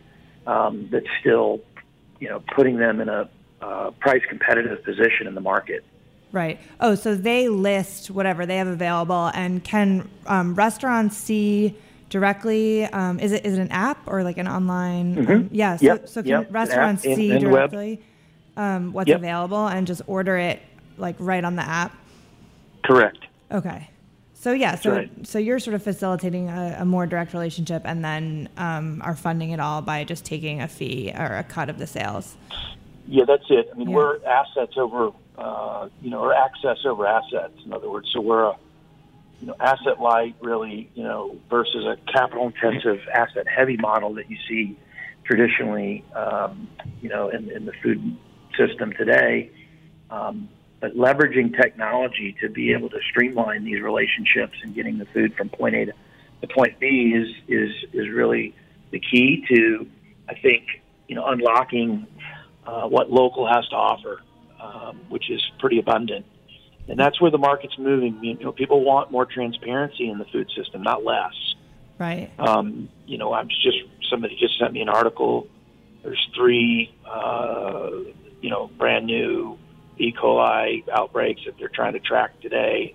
um, 0.46 0.88
that's 0.90 1.04
still, 1.20 1.60
you 2.18 2.30
know, 2.30 2.42
putting 2.54 2.78
them 2.78 3.02
in 3.02 3.10
a 3.10 3.28
uh, 3.60 3.90
price 4.00 4.22
competitive 4.30 4.82
position 4.82 5.26
in 5.26 5.34
the 5.34 5.42
market. 5.42 5.84
Right. 6.32 6.60
Oh, 6.78 6.94
so 6.94 7.14
they 7.14 7.48
list 7.48 8.10
whatever 8.10 8.46
they 8.46 8.56
have 8.58 8.68
available, 8.68 9.30
and 9.34 9.62
can 9.64 10.08
um, 10.26 10.54
restaurants 10.54 11.16
see 11.16 11.76
directly? 12.08 12.84
Um, 12.84 13.18
is 13.18 13.32
it 13.32 13.44
is 13.44 13.58
it 13.58 13.60
an 13.60 13.72
app 13.72 13.98
or 14.06 14.22
like 14.22 14.38
an 14.38 14.46
online? 14.48 15.28
Um, 15.30 15.48
yeah. 15.50 15.76
So, 15.76 15.84
Yep, 15.86 16.08
so 16.08 16.22
can 16.22 16.30
yep, 16.30 16.46
restaurants 16.52 17.04
app 17.04 17.16
see 17.16 17.32
and 17.32 17.50
web. 17.50 17.70
directly 17.70 18.00
um, 18.56 18.92
what's 18.92 19.08
Yep. 19.08 19.18
available 19.18 19.66
and 19.66 19.86
just 19.86 20.02
order 20.06 20.36
it 20.36 20.60
like 20.98 21.16
right 21.18 21.44
on 21.44 21.56
the 21.56 21.62
app? 21.62 21.96
Correct. 22.84 23.18
Okay. 23.50 23.88
So 24.34 24.52
yeah, 24.52 24.74
so 24.76 24.92
right. 24.92 25.26
so 25.26 25.38
you're 25.38 25.58
sort 25.58 25.74
of 25.74 25.82
facilitating 25.82 26.48
a, 26.48 26.78
a 26.80 26.84
more 26.86 27.06
direct 27.06 27.34
relationship, 27.34 27.82
and 27.84 28.02
then 28.04 28.48
um, 28.56 29.02
are 29.04 29.14
funding 29.14 29.50
it 29.50 29.60
all 29.60 29.82
by 29.82 30.04
just 30.04 30.24
taking 30.24 30.62
a 30.62 30.68
fee 30.68 31.12
or 31.14 31.36
a 31.36 31.42
cut 31.44 31.68
of 31.68 31.78
the 31.78 31.86
sales. 31.86 32.36
Yeah, 33.10 33.24
that's 33.26 33.50
it. 33.50 33.68
I 33.72 33.76
mean, 33.76 33.90
Yeah. 33.90 33.96
we're 33.96 34.24
assets 34.24 34.74
over, 34.76 35.10
uh, 35.36 35.88
you 36.00 36.10
know, 36.10 36.20
or 36.20 36.32
access 36.32 36.78
over 36.84 37.08
assets. 37.08 37.54
In 37.64 37.72
other 37.72 37.90
words, 37.90 38.08
so 38.12 38.20
we're 38.20 38.44
a, 38.44 38.56
you 39.40 39.48
know, 39.48 39.56
asset 39.58 40.00
light, 40.00 40.36
really, 40.40 40.88
you 40.94 41.02
know, 41.02 41.36
versus 41.50 41.84
a 41.86 41.96
capital 42.12 42.46
intensive, 42.46 43.00
asset 43.12 43.48
heavy 43.48 43.76
model 43.76 44.14
that 44.14 44.30
you 44.30 44.36
see 44.48 44.78
traditionally, 45.24 46.04
um, 46.14 46.68
you 47.02 47.08
know, 47.08 47.30
in, 47.30 47.50
in 47.50 47.66
the 47.66 47.72
food 47.82 48.16
system 48.56 48.92
today. 48.92 49.50
Um, 50.08 50.48
but 50.78 50.96
leveraging 50.96 51.60
technology 51.60 52.36
to 52.40 52.48
be 52.48 52.72
able 52.72 52.90
to 52.90 53.00
streamline 53.10 53.64
these 53.64 53.82
relationships 53.82 54.54
and 54.62 54.72
getting 54.72 54.98
the 54.98 55.06
food 55.06 55.34
from 55.34 55.48
point 55.48 55.74
A 55.74 55.86
to, 55.86 55.92
to 56.42 56.46
point 56.46 56.78
B 56.78 57.12
is 57.16 57.28
is 57.48 57.70
is 57.92 58.08
really 58.08 58.54
the 58.92 59.00
key 59.00 59.44
to, 59.48 59.86
I 60.28 60.34
think, 60.34 60.62
you 61.08 61.16
know, 61.16 61.26
unlocking 61.26 62.06
uh, 62.66 62.86
what 62.86 63.10
local 63.10 63.46
has 63.46 63.66
to 63.68 63.76
offer, 63.76 64.20
um, 64.60 65.00
which 65.08 65.30
is 65.30 65.42
pretty 65.58 65.78
abundant. 65.78 66.26
And 66.88 66.98
that's 66.98 67.20
where 67.20 67.30
the 67.30 67.38
market's 67.38 67.78
moving. 67.78 68.18
You 68.22 68.34
know, 68.34 68.52
people 68.52 68.82
want 68.84 69.10
more 69.10 69.24
transparency 69.24 70.08
in 70.10 70.18
the 70.18 70.24
food 70.26 70.50
system, 70.56 70.82
not 70.82 71.04
less. 71.04 71.34
Right. 71.98 72.30
Um, 72.38 72.88
you 73.06 73.18
know, 73.18 73.32
I'm 73.32 73.48
just 73.48 73.78
somebody 74.10 74.36
just 74.40 74.58
sent 74.58 74.72
me 74.72 74.80
an 74.80 74.88
article. 74.88 75.46
There's 76.02 76.28
three, 76.34 76.92
uh, 77.06 77.90
you 78.40 78.50
know, 78.50 78.68
brand 78.78 79.06
new 79.06 79.58
E. 79.98 80.12
coli 80.12 80.82
outbreaks 80.88 81.42
that 81.44 81.56
they're 81.58 81.68
trying 81.68 81.92
to 81.92 82.00
track 82.00 82.40
today. 82.40 82.94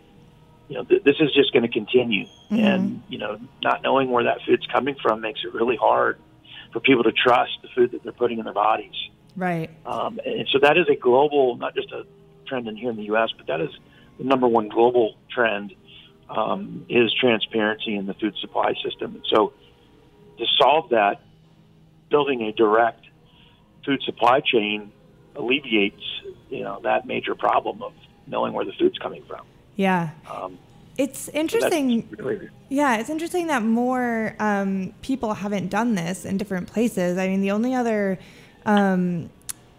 You 0.67 0.77
know, 0.77 0.84
th- 0.84 1.03
this 1.03 1.17
is 1.19 1.31
just 1.34 1.53
going 1.53 1.62
to 1.62 1.72
continue, 1.72 2.25
and 2.50 3.03
you 3.07 3.19
know, 3.19 3.39
not 3.62 3.84
knowing 3.84 4.10
where 4.10 4.24
that 4.24 4.39
food's 4.48 4.65
coming 4.74 4.95
from 5.00 5.22
makes 5.22 5.41
it 5.45 5.53
really 5.53 5.75
hard 5.75 6.19
for 6.74 6.79
people 6.79 7.03
to 7.03 7.12
trust 7.12 7.51
the 7.62 7.67
food 7.75 7.91
that 7.91 8.03
they're 8.03 8.12
putting 8.12 8.39
in 8.39 8.45
their 8.45 8.53
bodies. 8.55 8.95
Right. 9.35 9.69
Um, 9.85 10.19
and 10.25 10.47
so 10.51 10.59
that 10.59 10.77
is 10.77 10.87
a 10.89 10.95
global, 10.95 11.57
not 11.57 11.75
just 11.75 11.91
a 11.91 12.05
trend 12.47 12.67
in 12.67 12.75
here 12.75 12.89
in 12.89 12.95
the 12.95 13.03
U.S., 13.03 13.29
but 13.37 13.47
that 13.47 13.61
is 13.61 13.69
the 14.17 14.23
number 14.23 14.47
one 14.47 14.69
global 14.69 15.15
trend 15.29 15.73
um, 16.29 16.85
is 16.89 17.13
transparency 17.19 17.95
in 17.95 18.05
the 18.05 18.13
food 18.13 18.35
supply 18.39 18.73
system. 18.83 19.15
And 19.15 19.25
so 19.29 19.53
to 20.37 20.45
solve 20.57 20.89
that, 20.89 21.21
building 22.09 22.43
a 22.43 22.51
direct 22.51 23.05
food 23.85 24.01
supply 24.03 24.39
chain 24.39 24.91
alleviates, 25.35 26.01
you 26.49 26.63
know, 26.63 26.79
that 26.83 27.05
major 27.05 27.35
problem 27.35 27.81
of 27.83 27.93
knowing 28.27 28.53
where 28.53 28.65
the 28.65 28.73
food's 28.73 28.97
coming 28.97 29.23
from. 29.27 29.45
Yeah. 29.75 30.11
Um, 30.29 30.57
It's 30.97 31.27
interesting. 31.29 32.07
really 32.17 32.49
Yeah, 32.69 32.97
it's 32.97 33.09
interesting 33.09 33.47
that 33.47 33.63
more 33.63 34.35
um, 34.39 34.93
people 35.01 35.33
haven't 35.33 35.69
done 35.69 35.95
this 35.95 36.25
in 36.25 36.37
different 36.37 36.71
places. 36.71 37.17
I 37.17 37.27
mean, 37.27 37.41
the 37.41 37.51
only 37.51 37.73
other 37.75 38.17
um, 38.65 39.29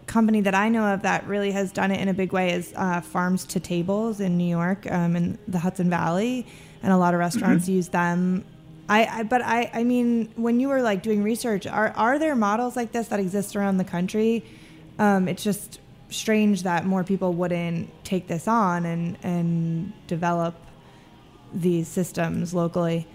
company 0.07 0.41
that 0.41 0.55
I 0.55 0.69
know 0.69 0.93
of 0.93 1.01
that 1.01 1.27
really 1.27 1.51
has 1.51 1.71
done 1.71 1.91
it 1.91 1.99
in 1.99 2.07
a 2.07 2.13
big 2.13 2.31
way 2.31 2.53
is 2.53 2.73
uh, 2.75 3.01
Farms 3.01 3.45
to 3.45 3.59
Tables 3.59 4.19
in 4.19 4.37
New 4.37 4.49
York, 4.49 4.89
um, 4.91 5.15
in 5.15 5.37
the 5.47 5.59
Hudson 5.59 5.89
Valley, 5.89 6.45
and 6.81 6.91
a 6.91 6.97
lot 6.97 7.13
of 7.13 7.19
restaurants 7.19 7.67
use 7.67 7.89
them. 7.89 8.45
I, 8.89 9.05
I 9.05 9.23
but 9.23 9.41
I 9.41 9.69
I 9.73 9.83
mean, 9.83 10.31
when 10.35 10.59
you 10.59 10.69
were 10.69 10.81
like 10.81 11.03
doing 11.03 11.21
research, 11.21 11.67
are 11.67 11.89
are 11.97 12.17
there 12.17 12.35
models 12.35 12.75
like 12.75 12.93
this 12.93 13.09
that 13.09 13.19
exist 13.19 13.55
around 13.55 13.77
the 13.77 13.83
country? 13.83 14.45
Um, 14.97 15.27
it's 15.27 15.43
just 15.43 15.79
strange 16.09 16.63
that 16.63 16.85
more 16.85 17.03
people 17.03 17.33
wouldn't 17.33 17.89
take 18.05 18.27
this 18.27 18.47
on 18.47 18.85
and 18.85 19.17
and 19.23 19.93
develop 20.07 20.55
these 21.53 21.87
systems 21.87 22.53
locally. 22.53 23.07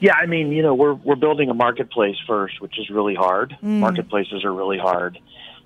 Yeah, 0.00 0.14
I 0.14 0.26
mean, 0.26 0.50
you 0.52 0.62
know, 0.62 0.74
we're 0.74 0.94
we're 0.94 1.16
building 1.16 1.50
a 1.50 1.54
marketplace 1.54 2.16
first, 2.26 2.60
which 2.60 2.78
is 2.78 2.88
really 2.90 3.14
hard. 3.14 3.56
Mm. 3.62 3.80
Marketplaces 3.80 4.44
are 4.44 4.52
really 4.52 4.78
hard. 4.78 5.18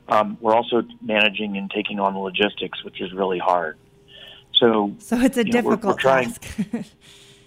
Um, 0.08 0.36
we're 0.40 0.54
also 0.54 0.82
managing 1.00 1.56
and 1.56 1.70
taking 1.70 1.98
on 2.00 2.12
the 2.14 2.18
logistics, 2.20 2.84
which 2.84 3.00
is 3.00 3.12
really 3.12 3.38
hard. 3.38 3.78
So, 4.60 4.94
So 4.98 5.18
it's 5.20 5.36
a 5.38 5.46
you 5.46 5.52
know, 5.52 5.60
we're- 5.62 5.64
we're 5.66 5.76
difficult 5.76 5.98
trying- 5.98 6.32
task. 6.32 6.90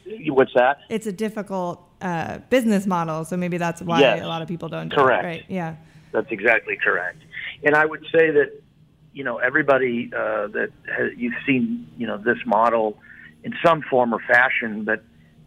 what's 0.29 0.53
that? 0.55 0.79
it's 0.89 1.05
a 1.07 1.11
difficult 1.11 1.83
uh, 2.01 2.39
business 2.49 2.87
model. 2.87 3.25
So 3.25 3.37
maybe 3.37 3.57
that's 3.57 3.81
why 3.81 3.99
Yes. 3.99 4.21
a 4.23 4.27
lot 4.27 4.41
of 4.41 4.47
people 4.47 4.69
don't 4.69 4.89
do 4.89 4.95
Correct. 4.95 5.23
it. 5.23 5.27
Right. 5.27 5.45
Yeah. 5.49 5.75
That's 6.13 6.31
exactly 6.31 6.77
correct. 6.77 7.19
And 7.63 7.75
I 7.75 7.85
would 7.85 8.03
say 8.11 8.31
that, 8.31 8.51
you 9.13 9.23
know, 9.23 9.37
everybody 9.37 10.09
uh, 10.15 10.47
that 10.47 10.69
has, 10.95 11.11
you've 11.17 11.33
seen, 11.45 11.87
you 11.97 12.07
know, 12.07 12.17
this 12.17 12.37
model 12.45 12.97
in 13.43 13.53
some 13.65 13.81
form 13.89 14.13
or 14.13 14.19
fashion, 14.27 14.83
but 14.83 15.03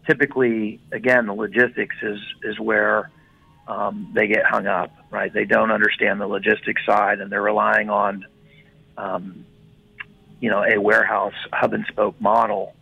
typically, 0.07 0.81
again, 0.93 1.27
the 1.27 1.35
logistics 1.35 1.97
is 2.03 2.19
is 2.43 2.59
where 2.59 3.11
um, 3.69 4.11
they 4.15 4.27
get 4.27 4.45
hung 4.45 4.67
up. 4.67 4.93
Right? 5.11 5.33
They 5.33 5.45
don't 5.45 5.71
understand 5.71 6.21
the 6.21 6.27
logistics 6.27 6.85
side, 6.87 7.21
and 7.21 7.33
they're 7.33 7.43
relying 7.43 7.91
on, 7.91 8.27
um, 8.97 9.45
you 10.41 10.51
know, 10.51 10.65
a 10.65 10.81
warehouse 10.81 11.35
hub 11.53 11.73
and 11.73 11.85
spoke 11.87 12.21
model, 12.21 12.75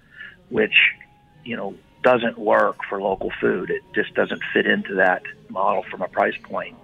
which 0.51 0.75
you 1.45 1.57
know 1.57 1.75
doesn't 2.03 2.39
work 2.39 2.77
for 2.89 3.01
local 3.01 3.33
food. 3.41 3.71
It 3.71 3.83
just 3.95 4.15
doesn't 4.15 4.43
fit 4.53 4.67
into 4.67 4.97
that 4.97 5.23
model 5.49 5.83
from 5.91 6.03
a 6.03 6.09
price 6.09 6.37
point. 6.43 6.77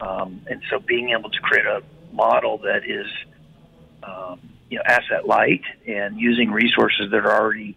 Um, 0.00 0.42
and 0.46 0.62
so, 0.70 0.78
being 0.78 1.10
able 1.10 1.30
to 1.30 1.40
create 1.40 1.66
a 1.66 1.82
model 2.12 2.58
that 2.58 2.88
is 2.88 3.06
um, 4.02 4.40
you 4.70 4.78
know 4.78 4.82
asset 4.86 5.26
light 5.26 5.62
and 5.86 6.18
using 6.18 6.50
resources 6.50 7.10
that 7.10 7.24
are 7.24 7.32
already 7.32 7.76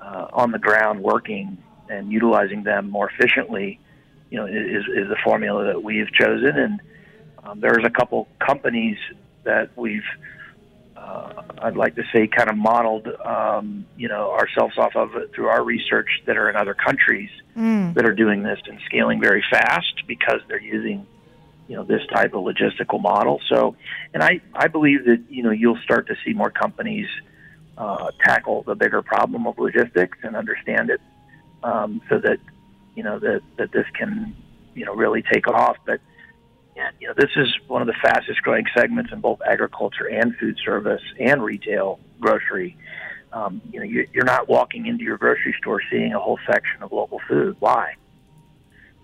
uh, 0.00 0.28
on 0.32 0.50
the 0.52 0.58
ground 0.58 1.02
working 1.02 1.58
and 1.88 2.10
utilizing 2.12 2.64
them 2.64 2.90
more 2.90 3.10
efficiently, 3.10 3.78
you 4.30 4.38
know, 4.38 4.46
is, 4.46 4.84
is 4.94 5.08
the 5.08 5.16
formula 5.24 5.64
that 5.66 5.82
we've 5.82 6.12
chosen. 6.12 6.56
And 6.56 6.80
um, 7.44 7.60
there's 7.60 7.84
a 7.84 7.90
couple 7.90 8.28
companies 8.44 8.98
that 9.44 9.70
we've, 9.76 10.02
uh, 10.96 11.42
I'd 11.62 11.76
like 11.76 11.94
to 11.96 12.02
say, 12.12 12.26
kind 12.26 12.50
of 12.50 12.56
modeled, 12.56 13.08
um, 13.24 13.86
you 13.96 14.08
know, 14.08 14.32
ourselves 14.32 14.76
off 14.78 14.96
of 14.96 15.10
through 15.34 15.46
our 15.46 15.62
research 15.62 16.08
that 16.26 16.36
are 16.36 16.48
in 16.50 16.56
other 16.56 16.74
countries 16.74 17.30
Mm. 17.56 17.94
that 17.94 18.04
are 18.04 18.12
doing 18.12 18.42
this 18.42 18.58
and 18.68 18.78
scaling 18.84 19.18
very 19.18 19.42
fast 19.50 20.06
because 20.06 20.42
they're 20.46 20.60
using 20.60 21.06
you 21.68 21.74
know 21.74 21.84
this 21.84 22.02
type 22.12 22.34
of 22.34 22.44
logistical 22.44 23.00
model 23.00 23.40
so 23.48 23.74
and 24.12 24.22
i 24.22 24.42
i 24.54 24.68
believe 24.68 25.06
that 25.06 25.22
you 25.30 25.42
know 25.42 25.50
you'll 25.50 25.78
start 25.82 26.06
to 26.08 26.14
see 26.22 26.34
more 26.34 26.50
companies 26.50 27.06
uh, 27.78 28.10
tackle 28.24 28.62
the 28.64 28.74
bigger 28.74 29.02
problem 29.02 29.46
of 29.46 29.58
logistics 29.58 30.18
and 30.22 30.36
understand 30.36 30.90
it 30.90 31.00
um, 31.62 32.00
so 32.08 32.18
that 32.18 32.38
you 32.94 33.02
know 33.02 33.18
that 33.18 33.42
that 33.58 33.72
this 33.72 33.86
can 33.94 34.34
you 34.74 34.84
know 34.84 34.94
really 34.94 35.22
take 35.32 35.48
off 35.48 35.76
but 35.86 36.00
yeah, 36.76 36.90
you 37.00 37.08
know 37.08 37.14
this 37.16 37.30
is 37.36 37.48
one 37.68 37.82
of 37.82 37.86
the 37.88 37.94
fastest 38.02 38.42
growing 38.42 38.64
segments 38.76 39.12
in 39.12 39.20
both 39.20 39.40
agriculture 39.46 40.08
and 40.08 40.36
food 40.36 40.58
service 40.64 41.02
and 41.20 41.42
retail 41.42 41.98
grocery 42.20 42.76
um, 43.32 43.60
you 43.72 43.78
know, 43.80 43.84
you- 43.84 44.08
you're 44.12 44.24
not 44.24 44.48
walking 44.48 44.86
into 44.86 45.04
your 45.04 45.18
grocery 45.18 45.54
store 45.60 45.82
seeing 45.90 46.14
a 46.14 46.18
whole 46.18 46.38
section 46.46 46.82
of 46.82 46.92
local 46.92 47.18
food. 47.28 47.56
Why? 47.60 47.94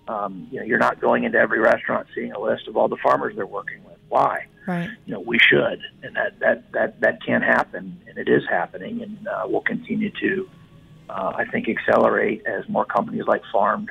Um, 0.07 0.47
you 0.51 0.59
know, 0.59 0.65
you're 0.65 0.79
not 0.79 0.99
going 0.99 1.23
into 1.23 1.37
every 1.37 1.59
restaurant 1.59 2.07
seeing 2.15 2.31
a 2.33 2.39
list 2.39 2.67
of 2.67 2.75
all 2.75 2.87
the 2.87 2.97
farmers 2.97 3.35
they're 3.35 3.45
working 3.45 3.83
with. 3.85 3.97
Why? 4.09 4.47
Right. 4.65 4.89
You 5.05 5.13
know, 5.13 5.19
we 5.19 5.39
should, 5.39 5.81
and 6.03 6.15
that 6.15 6.39
that 6.39 6.71
that 6.71 6.99
that 7.01 7.23
can 7.23 7.41
happen, 7.41 7.99
and 8.07 8.17
it 8.17 8.29
is 8.29 8.43
happening, 8.49 9.01
and 9.01 9.27
uh, 9.27 9.45
will 9.47 9.61
continue 9.61 10.11
to, 10.21 10.49
uh, 11.09 11.33
I 11.35 11.45
think, 11.45 11.67
accelerate 11.67 12.45
as 12.45 12.67
more 12.69 12.85
companies 12.85 13.25
like 13.27 13.41
Farm'd, 13.51 13.89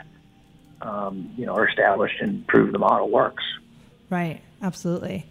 um, 0.80 1.30
you 1.36 1.44
know, 1.44 1.54
are 1.54 1.68
established 1.68 2.20
and 2.20 2.46
prove 2.46 2.72
the 2.72 2.78
model 2.78 3.10
works. 3.10 3.44
Right. 4.08 4.40
Absolutely. 4.62 5.26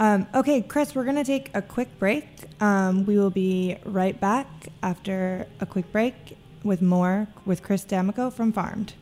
Um, 0.00 0.26
okay, 0.34 0.62
Chris, 0.62 0.94
we're 0.94 1.04
going 1.04 1.16
to 1.16 1.24
take 1.24 1.50
a 1.54 1.60
quick 1.60 1.98
break. 1.98 2.26
Um, 2.60 3.04
we 3.04 3.18
will 3.18 3.30
be 3.30 3.76
right 3.84 4.18
back 4.18 4.46
after 4.82 5.46
a 5.60 5.66
quick 5.66 5.92
break 5.92 6.38
with 6.64 6.80
more 6.80 7.28
with 7.44 7.62
Chris 7.62 7.84
Damico 7.84 8.32
from 8.32 8.52
Farm'd. 8.52 8.94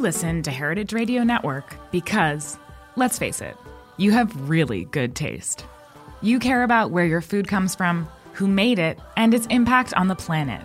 Listen 0.00 0.42
to 0.42 0.50
Heritage 0.50 0.94
Radio 0.94 1.22
Network 1.22 1.76
because, 1.92 2.58
let's 2.96 3.18
face 3.18 3.42
it, 3.42 3.54
you 3.98 4.12
have 4.12 4.48
really 4.48 4.86
good 4.86 5.14
taste. 5.14 5.66
You 6.22 6.38
care 6.38 6.62
about 6.62 6.90
where 6.90 7.04
your 7.04 7.20
food 7.20 7.46
comes 7.46 7.74
from, 7.74 8.08
who 8.32 8.48
made 8.48 8.78
it, 8.78 8.98
and 9.18 9.34
its 9.34 9.46
impact 9.48 9.92
on 9.94 10.08
the 10.08 10.16
planet. 10.16 10.62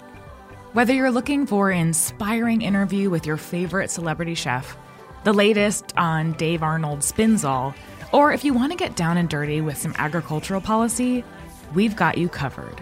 Whether 0.72 0.94
you're 0.94 1.12
looking 1.12 1.46
for 1.46 1.70
an 1.70 1.80
inspiring 1.88 2.62
interview 2.62 3.10
with 3.10 3.26
your 3.26 3.36
favorite 3.36 3.92
celebrity 3.92 4.36
chef, 4.36 4.78
the 5.26 5.34
latest 5.34 5.94
on 5.98 6.32
Dave 6.34 6.64
Arnold's 6.64 7.12
Spinzall, 7.12 7.76
or 8.14 8.32
if 8.32 8.46
you 8.46 8.54
want 8.54 8.72
to 8.72 8.78
get 8.78 8.96
down 8.96 9.18
and 9.18 9.30
dirty 9.30 9.60
with 9.60 9.78
some 9.78 9.96
agricultural 9.98 10.62
policy, 10.62 11.26
we've 11.74 11.98
got 11.98 12.18
you 12.18 12.30
covered. 12.30 12.82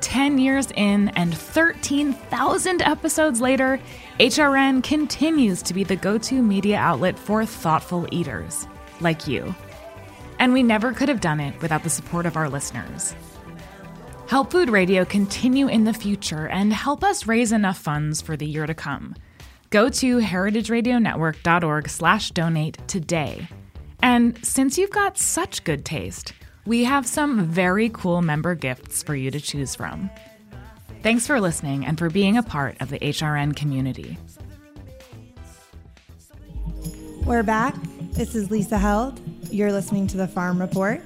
10 0.00 0.38
years 0.38 0.70
in 0.76 1.08
and 1.10 1.36
13,000 1.36 2.82
episodes 2.82 3.40
later, 3.40 3.80
HRN 4.20 4.82
continues 4.82 5.62
to 5.62 5.72
be 5.72 5.84
the 5.84 5.94
go 5.94 6.18
to 6.18 6.42
media 6.42 6.76
outlet 6.76 7.16
for 7.16 7.46
thoughtful 7.46 8.04
eaters 8.10 8.66
like 9.00 9.28
you. 9.28 9.54
And 10.40 10.52
we 10.52 10.64
never 10.64 10.92
could 10.92 11.08
have 11.08 11.20
done 11.20 11.38
it 11.38 11.62
without 11.62 11.84
the 11.84 11.90
support 11.90 12.26
of 12.26 12.36
our 12.36 12.48
listeners. 12.48 13.14
Help 14.26 14.50
Food 14.50 14.70
Radio 14.70 15.04
continue 15.04 15.68
in 15.68 15.84
the 15.84 15.92
future 15.92 16.48
and 16.48 16.72
help 16.72 17.04
us 17.04 17.28
raise 17.28 17.52
enough 17.52 17.78
funds 17.78 18.20
for 18.20 18.36
the 18.36 18.44
year 18.44 18.66
to 18.66 18.74
come. 18.74 19.14
Go 19.70 19.88
to 19.88 20.18
heritageradionetwork.org 20.18 21.88
slash 21.88 22.32
donate 22.32 22.76
today. 22.88 23.46
And 24.02 24.44
since 24.44 24.76
you've 24.76 24.90
got 24.90 25.16
such 25.16 25.62
good 25.62 25.84
taste, 25.84 26.32
we 26.66 26.82
have 26.82 27.06
some 27.06 27.44
very 27.44 27.88
cool 27.90 28.20
member 28.20 28.56
gifts 28.56 29.00
for 29.00 29.14
you 29.14 29.30
to 29.30 29.40
choose 29.40 29.76
from. 29.76 30.10
Thanks 31.00 31.28
for 31.28 31.40
listening 31.40 31.86
and 31.86 31.96
for 31.96 32.10
being 32.10 32.36
a 32.36 32.42
part 32.42 32.76
of 32.80 32.90
the 32.90 32.98
HRN 32.98 33.54
community. 33.54 34.18
We're 37.24 37.44
back. 37.44 37.76
This 38.12 38.34
is 38.34 38.50
Lisa 38.50 38.78
Held. 38.78 39.20
You're 39.52 39.70
listening 39.70 40.08
to 40.08 40.16
the 40.16 40.26
Farm 40.26 40.60
Report. 40.60 41.00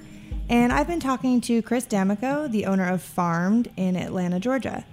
And 0.49 0.73
I've 0.73 0.87
been 0.87 0.99
talking 0.99 1.43
to 1.43 1.61
Chris 1.61 1.85
Damico, 1.85 2.51
the 2.51 2.65
owner 2.65 2.89
of 2.89 3.03
Farm'd 3.03 3.71
in 3.77 3.97
Atlanta, 3.97 4.41
Georgia. 4.41 4.87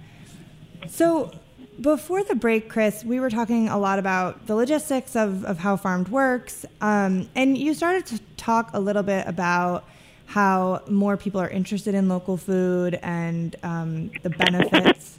So, 0.86 1.32
before 1.80 2.22
the 2.22 2.34
break, 2.34 2.68
Chris, 2.68 3.02
we 3.02 3.20
were 3.20 3.30
talking 3.30 3.70
a 3.70 3.78
lot 3.78 3.98
about 3.98 4.46
the 4.46 4.54
logistics 4.54 5.16
of, 5.16 5.46
of 5.46 5.58
how 5.58 5.76
Farm'd 5.76 6.08
works. 6.08 6.66
Um, 6.82 7.30
and 7.34 7.56
you 7.56 7.72
started 7.72 8.04
to 8.06 8.18
talk 8.36 8.68
a 8.74 8.80
little 8.80 9.02
bit 9.02 9.26
about 9.26 9.86
how 10.30 10.80
more 10.88 11.16
people 11.16 11.40
are 11.40 11.48
interested 11.48 11.92
in 11.92 12.08
local 12.08 12.36
food 12.36 12.96
and 13.02 13.56
um, 13.64 14.12
the 14.22 14.30
benefits 14.30 15.18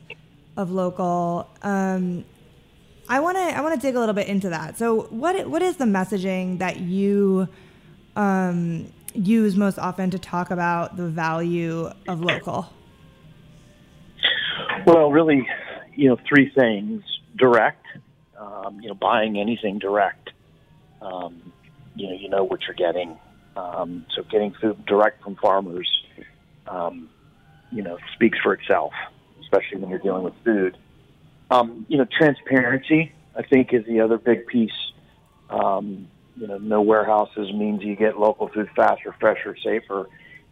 of 0.55 0.71
local. 0.71 1.49
Um, 1.61 2.23
I 3.09 3.19
want 3.19 3.35
to 3.35 3.43
I 3.43 3.59
want 3.59 3.75
to 3.75 3.85
dig 3.85 3.97
a 3.97 3.99
little 3.99 4.15
bit 4.15 4.27
into 4.27 4.47
that. 4.49 4.77
So 4.77 5.01
what 5.09 5.49
what 5.49 5.61
is 5.61 5.75
the 5.75 5.83
messaging 5.83 6.59
that 6.59 6.79
you 6.79 7.49
um, 8.15 8.89
use 9.13 9.57
most 9.57 9.77
often 9.77 10.11
to 10.11 10.17
talk 10.17 10.49
about 10.49 10.95
the 10.95 11.09
value 11.09 11.91
of 12.07 12.21
local? 12.21 12.71
Well, 14.87 15.11
really, 15.11 15.45
you 15.93 16.07
know, 16.07 16.17
three 16.25 16.49
things: 16.55 17.03
direct, 17.35 17.85
um, 18.39 18.79
you 18.79 18.87
know, 18.87 18.95
buying 18.95 19.37
anything 19.37 19.77
direct. 19.77 20.29
Um, 21.01 21.51
you 21.95 22.07
know, 22.07 22.13
you 22.13 22.29
know 22.29 22.45
what 22.45 22.61
you're 22.61 22.75
getting. 22.75 23.17
Um, 23.55 24.05
so, 24.15 24.23
getting 24.23 24.53
food 24.53 24.85
direct 24.85 25.23
from 25.23 25.35
farmers, 25.35 25.89
um, 26.67 27.09
you 27.71 27.83
know, 27.83 27.97
speaks 28.15 28.37
for 28.39 28.53
itself, 28.53 28.93
especially 29.41 29.79
when 29.79 29.89
you're 29.89 29.99
dealing 29.99 30.23
with 30.23 30.33
food. 30.43 30.77
Um, 31.49 31.85
you 31.89 31.97
know, 31.97 32.05
transparency, 32.05 33.11
I 33.35 33.43
think, 33.43 33.73
is 33.73 33.85
the 33.85 34.01
other 34.01 34.17
big 34.17 34.47
piece. 34.47 34.71
Um, 35.49 36.07
you 36.37 36.47
know, 36.47 36.57
no 36.57 36.81
warehouses 36.81 37.51
means 37.53 37.83
you 37.83 37.95
get 37.95 38.17
local 38.17 38.47
food 38.47 38.69
faster, 38.75 39.13
fresher, 39.19 39.57
safer, 39.61 40.07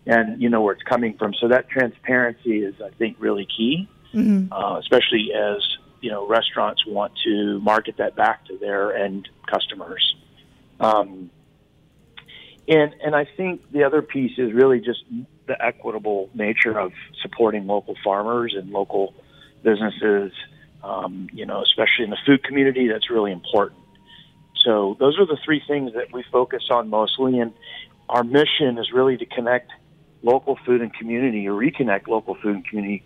and 0.06 0.42
you 0.42 0.50
know 0.50 0.62
where 0.62 0.74
it's 0.74 0.84
coming 0.84 1.18
from. 1.18 1.34
So 1.34 1.48
that 1.48 1.70
transparency 1.70 2.64
is, 2.64 2.76
I 2.82 2.90
think, 2.98 3.16
really 3.20 3.46
key 3.46 3.88
Mm-hmm. 4.14 4.52
uh, 4.52 4.80
especially 4.80 5.32
as 5.36 5.58
you 6.02 6.10
know 6.10 6.28
restaurants 6.28 6.84
want 6.86 7.14
to 7.26 7.60
market 7.60 7.98
that 7.98 8.16
back 8.16 8.46
to 8.46 8.58
their 8.58 8.96
end 8.96 9.30
customers. 9.48 10.16
Um, 10.80 11.30
and 12.70 12.96
and 13.04 13.16
I 13.16 13.26
think 13.26 13.70
the 13.72 13.84
other 13.84 14.02
piece 14.02 14.38
is 14.38 14.54
really 14.54 14.80
just 14.80 15.04
the 15.48 15.62
equitable 15.62 16.30
nature 16.34 16.80
of 16.80 16.94
supporting 17.22 17.68
local 17.68 17.96
farmers 18.04 18.56
and 18.56 18.70
local 18.70 19.14
businesses. 19.64 20.32
Um, 20.82 21.28
you 21.34 21.46
know, 21.46 21.62
especially 21.62 22.06
in 22.06 22.10
the 22.10 22.18
food 22.26 22.42
community, 22.42 22.88
that's 22.88 23.10
really 23.10 23.34
important. 23.34 23.82
So 24.56 24.96
those 25.00 25.20
are 25.20 25.26
the 25.26 25.38
three 25.44 25.62
things 25.68 25.94
that 25.94 26.14
we 26.14 26.24
focus 26.32 26.64
on 26.70 26.90
mostly, 26.90 27.40
and 27.40 27.52
our 28.08 28.24
mission 28.24 28.78
is 28.78 28.92
really 28.94 29.18
to 29.18 29.26
connect 29.26 29.72
local 30.22 30.58
food 30.66 30.82
and 30.82 30.94
community, 30.94 31.48
or 31.50 31.54
reconnect 31.54 32.08
local 32.08 32.36
food 32.36 32.56
and 32.56 32.66
community, 32.66 33.04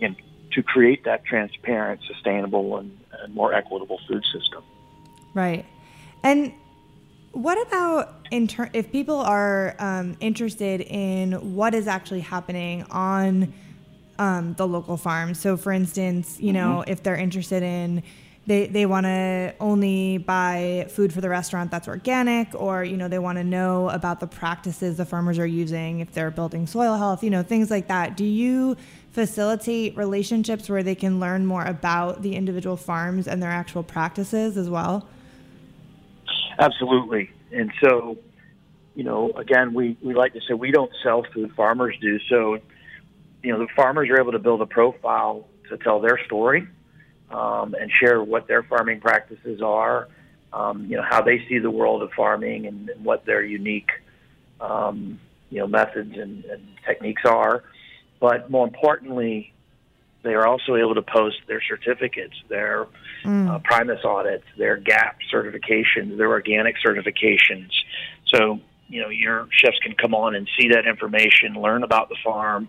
and 0.00 0.14
to 0.52 0.62
create 0.62 1.04
that 1.04 1.24
transparent, 1.24 2.00
sustainable, 2.06 2.76
and, 2.78 2.96
and 3.22 3.34
more 3.34 3.52
equitable 3.52 3.98
food 4.08 4.24
system. 4.32 4.62
Right. 5.34 5.64
And 6.22 6.52
what 7.36 7.60
about 7.66 8.14
in 8.30 8.48
ter- 8.48 8.70
if 8.72 8.90
people 8.90 9.16
are 9.16 9.76
um, 9.78 10.16
interested 10.20 10.80
in 10.80 11.54
what 11.54 11.74
is 11.74 11.86
actually 11.86 12.20
happening 12.20 12.84
on 12.90 13.52
um, 14.18 14.54
the 14.54 14.66
local 14.66 14.96
farm? 14.96 15.34
So, 15.34 15.56
for 15.56 15.70
instance, 15.72 16.40
you 16.40 16.52
know, 16.52 16.82
if 16.86 17.02
they're 17.02 17.16
interested 17.16 17.62
in 17.62 18.02
they 18.46 18.68
they 18.68 18.86
want 18.86 19.04
to 19.06 19.54
only 19.60 20.18
buy 20.18 20.86
food 20.88 21.12
for 21.12 21.20
the 21.20 21.28
restaurant 21.28 21.70
that's 21.70 21.88
organic, 21.88 22.54
or 22.54 22.84
you 22.84 22.96
know 22.96 23.08
they 23.08 23.18
want 23.18 23.38
to 23.38 23.44
know 23.44 23.90
about 23.90 24.20
the 24.20 24.26
practices 24.26 24.96
the 24.96 25.04
farmers 25.04 25.38
are 25.38 25.46
using 25.46 26.00
if 26.00 26.12
they're 26.12 26.30
building 26.30 26.66
soil 26.66 26.96
health, 26.96 27.22
you 27.24 27.30
know 27.30 27.42
things 27.42 27.70
like 27.70 27.88
that. 27.88 28.16
Do 28.16 28.24
you 28.24 28.76
facilitate 29.10 29.96
relationships 29.96 30.70
where 30.70 30.82
they 30.82 30.94
can 30.94 31.18
learn 31.18 31.44
more 31.44 31.64
about 31.64 32.22
the 32.22 32.36
individual 32.36 32.76
farms 32.76 33.26
and 33.26 33.42
their 33.42 33.50
actual 33.50 33.82
practices 33.82 34.56
as 34.56 34.70
well? 34.70 35.06
Absolutely. 36.58 37.30
And 37.52 37.72
so, 37.82 38.18
you 38.94 39.04
know, 39.04 39.30
again, 39.36 39.74
we, 39.74 39.96
we 40.02 40.14
like 40.14 40.32
to 40.32 40.40
say 40.48 40.54
we 40.54 40.70
don't 40.70 40.90
sell 41.02 41.24
food, 41.34 41.52
farmers 41.54 41.96
do. 42.00 42.18
So, 42.30 42.58
you 43.42 43.52
know, 43.52 43.58
the 43.58 43.68
farmers 43.76 44.08
are 44.10 44.20
able 44.20 44.32
to 44.32 44.38
build 44.38 44.60
a 44.62 44.66
profile 44.66 45.46
to 45.68 45.76
tell 45.76 46.00
their 46.00 46.18
story 46.24 46.66
um, 47.30 47.74
and 47.74 47.90
share 48.00 48.22
what 48.22 48.48
their 48.48 48.62
farming 48.62 49.00
practices 49.00 49.60
are, 49.62 50.08
um, 50.52 50.86
you 50.86 50.96
know, 50.96 51.02
how 51.08 51.20
they 51.22 51.44
see 51.48 51.58
the 51.58 51.70
world 51.70 52.02
of 52.02 52.10
farming 52.12 52.66
and, 52.66 52.88
and 52.88 53.04
what 53.04 53.26
their 53.26 53.44
unique, 53.44 53.90
um, 54.60 55.20
you 55.50 55.58
know, 55.58 55.66
methods 55.66 56.16
and, 56.16 56.44
and 56.44 56.62
techniques 56.86 57.22
are. 57.24 57.64
But 58.20 58.50
more 58.50 58.66
importantly, 58.66 59.52
they 60.26 60.34
are 60.34 60.46
also 60.46 60.76
able 60.76 60.94
to 60.94 61.02
post 61.02 61.36
their 61.46 61.62
certificates, 61.62 62.34
their 62.48 62.86
mm. 63.24 63.48
uh, 63.48 63.58
Primus 63.60 64.00
audits, 64.04 64.44
their 64.58 64.76
GAP 64.76 65.18
certifications, 65.32 66.16
their 66.16 66.30
organic 66.30 66.76
certifications. 66.84 67.70
So, 68.34 68.60
you 68.88 69.02
know, 69.02 69.08
your 69.08 69.48
chefs 69.52 69.78
can 69.82 69.94
come 69.94 70.14
on 70.14 70.34
and 70.34 70.48
see 70.58 70.68
that 70.68 70.86
information, 70.86 71.54
learn 71.54 71.82
about 71.82 72.08
the 72.08 72.16
farm, 72.24 72.68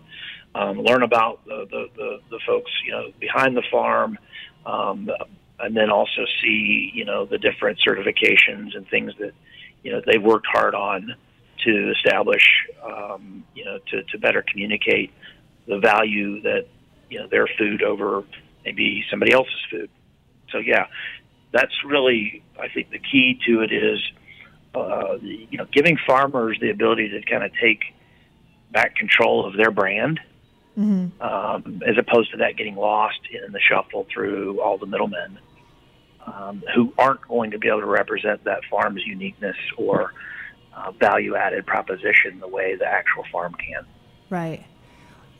um, 0.54 0.80
learn 0.80 1.02
about 1.02 1.44
the, 1.44 1.66
the, 1.70 1.86
the, 1.96 2.18
the, 2.30 2.40
folks, 2.46 2.70
you 2.84 2.92
know, 2.92 3.10
behind 3.20 3.56
the 3.56 3.62
farm, 3.70 4.18
um, 4.64 5.10
and 5.60 5.76
then 5.76 5.90
also 5.90 6.24
see, 6.42 6.90
you 6.94 7.04
know, 7.04 7.26
the 7.26 7.38
different 7.38 7.78
certifications 7.86 8.76
and 8.76 8.88
things 8.88 9.12
that, 9.18 9.32
you 9.82 9.92
know, 9.92 10.00
they've 10.06 10.22
worked 10.22 10.46
hard 10.52 10.74
on 10.74 11.14
to 11.64 11.92
establish, 11.96 12.44
um, 12.84 13.44
you 13.54 13.64
know, 13.64 13.78
to, 13.90 14.02
to 14.04 14.18
better 14.18 14.44
communicate 14.48 15.12
the 15.66 15.78
value 15.78 16.40
that 16.42 16.66
you 17.10 17.18
know 17.18 17.26
their 17.28 17.46
food 17.58 17.82
over 17.82 18.24
maybe 18.64 19.04
somebody 19.10 19.32
else's 19.32 19.64
food. 19.70 19.90
So 20.50 20.58
yeah, 20.58 20.86
that's 21.52 21.74
really 21.84 22.42
I 22.58 22.68
think 22.68 22.90
the 22.90 22.98
key 22.98 23.38
to 23.46 23.62
it 23.62 23.72
is 23.72 24.00
uh, 24.74 25.18
you 25.20 25.58
know 25.58 25.66
giving 25.72 25.98
farmers 26.06 26.58
the 26.60 26.70
ability 26.70 27.08
to 27.10 27.22
kind 27.22 27.44
of 27.44 27.52
take 27.60 27.80
back 28.70 28.96
control 28.96 29.46
of 29.46 29.56
their 29.56 29.70
brand. 29.70 30.20
Mm-hmm. 30.78 31.20
Um, 31.20 31.82
as 31.84 31.96
opposed 31.98 32.30
to 32.30 32.36
that 32.36 32.56
getting 32.56 32.76
lost 32.76 33.18
in 33.32 33.50
the 33.50 33.58
shuffle 33.58 34.06
through 34.14 34.60
all 34.60 34.78
the 34.78 34.86
middlemen 34.86 35.36
um, 36.34 36.62
who 36.74 36.92
aren't 36.98 37.22
going 37.22 37.50
to 37.50 37.58
be 37.58 37.68
able 37.68 37.80
to 37.80 37.86
represent 37.86 38.44
that 38.44 38.60
farm's 38.70 39.04
uniqueness 39.04 39.56
or 39.76 40.12
uh, 40.76 40.92
value 40.92 41.36
added 41.36 41.66
proposition 41.66 42.38
the 42.40 42.48
way 42.48 42.76
the 42.76 42.86
actual 42.86 43.24
farm 43.32 43.54
can. 43.54 43.84
Right. 44.30 44.64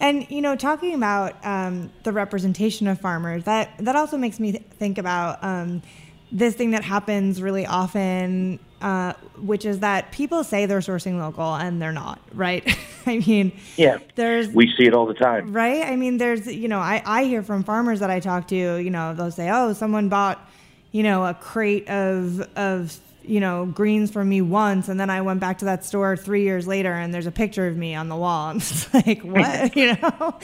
And 0.00 0.30
you 0.30 0.40
know, 0.40 0.54
talking 0.56 0.94
about 0.94 1.44
um, 1.44 1.90
the 2.04 2.12
representation 2.12 2.86
of 2.86 3.00
farmers, 3.00 3.44
that 3.44 3.70
that 3.78 3.96
also 3.96 4.16
makes 4.16 4.38
me 4.38 4.52
th- 4.52 4.64
think 4.78 4.98
about 4.98 5.42
um, 5.42 5.82
this 6.30 6.54
thing 6.54 6.70
that 6.72 6.84
happens 6.84 7.42
really 7.42 7.66
often, 7.66 8.60
uh, 8.80 9.14
which 9.38 9.64
is 9.64 9.80
that 9.80 10.12
people 10.12 10.44
say 10.44 10.66
they're 10.66 10.80
sourcing 10.80 11.18
local 11.18 11.54
and 11.54 11.82
they're 11.82 11.92
not, 11.92 12.20
right? 12.32 12.64
I 13.06 13.18
mean, 13.18 13.52
yeah, 13.76 13.98
there's 14.14 14.48
we 14.48 14.72
see 14.76 14.86
it 14.86 14.94
all 14.94 15.06
the 15.06 15.14
time, 15.14 15.52
right? 15.52 15.84
I 15.84 15.96
mean, 15.96 16.18
there's 16.18 16.46
you 16.46 16.68
know, 16.68 16.78
I 16.78 17.02
I 17.04 17.24
hear 17.24 17.42
from 17.42 17.64
farmers 17.64 18.00
that 18.00 18.10
I 18.10 18.20
talk 18.20 18.48
to, 18.48 18.56
you 18.76 18.90
know, 18.90 19.14
they'll 19.14 19.32
say, 19.32 19.50
oh, 19.50 19.72
someone 19.72 20.08
bought, 20.08 20.48
you 20.92 21.02
know, 21.02 21.26
a 21.26 21.34
crate 21.34 21.88
of 21.88 22.40
of 22.56 23.00
you 23.28 23.40
know, 23.40 23.66
greens 23.66 24.10
from 24.10 24.28
me 24.28 24.40
once, 24.40 24.88
and 24.88 24.98
then 24.98 25.10
I 25.10 25.20
went 25.20 25.40
back 25.40 25.58
to 25.58 25.66
that 25.66 25.84
store 25.84 26.16
three 26.16 26.42
years 26.42 26.66
later, 26.66 26.92
and 26.92 27.12
there's 27.12 27.26
a 27.26 27.30
picture 27.30 27.66
of 27.66 27.76
me 27.76 27.94
on 27.94 28.08
the 28.08 28.16
wall. 28.16 28.46
I'm 28.50 28.60
just 28.60 28.92
like, 28.94 29.20
what, 29.22 29.76
you 29.76 29.94
know? 29.94 30.38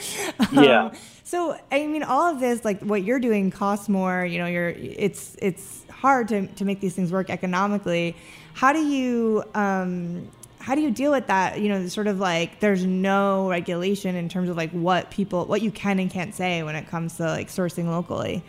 Yeah. 0.51 0.85
Um, 0.85 0.91
so 1.23 1.57
I 1.71 1.87
mean, 1.87 2.03
all 2.03 2.31
of 2.31 2.39
this, 2.39 2.63
like 2.63 2.81
what 2.81 3.03
you're 3.03 3.19
doing, 3.19 3.49
costs 3.49 3.89
more. 3.89 4.25
You 4.25 4.37
know, 4.37 4.45
you're 4.45 4.69
it's 4.69 5.35
it's 5.41 5.83
hard 5.89 6.27
to 6.29 6.47
to 6.47 6.65
make 6.65 6.79
these 6.79 6.93
things 6.93 7.11
work 7.11 7.29
economically. 7.29 8.15
How 8.53 8.71
do 8.71 8.85
you 8.85 9.43
um, 9.55 10.29
how 10.59 10.75
do 10.75 10.81
you 10.81 10.91
deal 10.91 11.11
with 11.11 11.27
that? 11.27 11.59
You 11.59 11.69
know, 11.69 11.87
sort 11.87 12.07
of 12.07 12.19
like 12.19 12.59
there's 12.59 12.85
no 12.85 13.49
regulation 13.49 14.15
in 14.15 14.29
terms 14.29 14.49
of 14.49 14.57
like 14.57 14.71
what 14.71 15.09
people 15.09 15.45
what 15.45 15.63
you 15.63 15.71
can 15.71 15.99
and 15.99 16.11
can't 16.11 16.35
say 16.35 16.61
when 16.61 16.75
it 16.75 16.87
comes 16.87 17.17
to 17.17 17.23
like 17.23 17.47
sourcing 17.47 17.85
locally. 17.85 18.43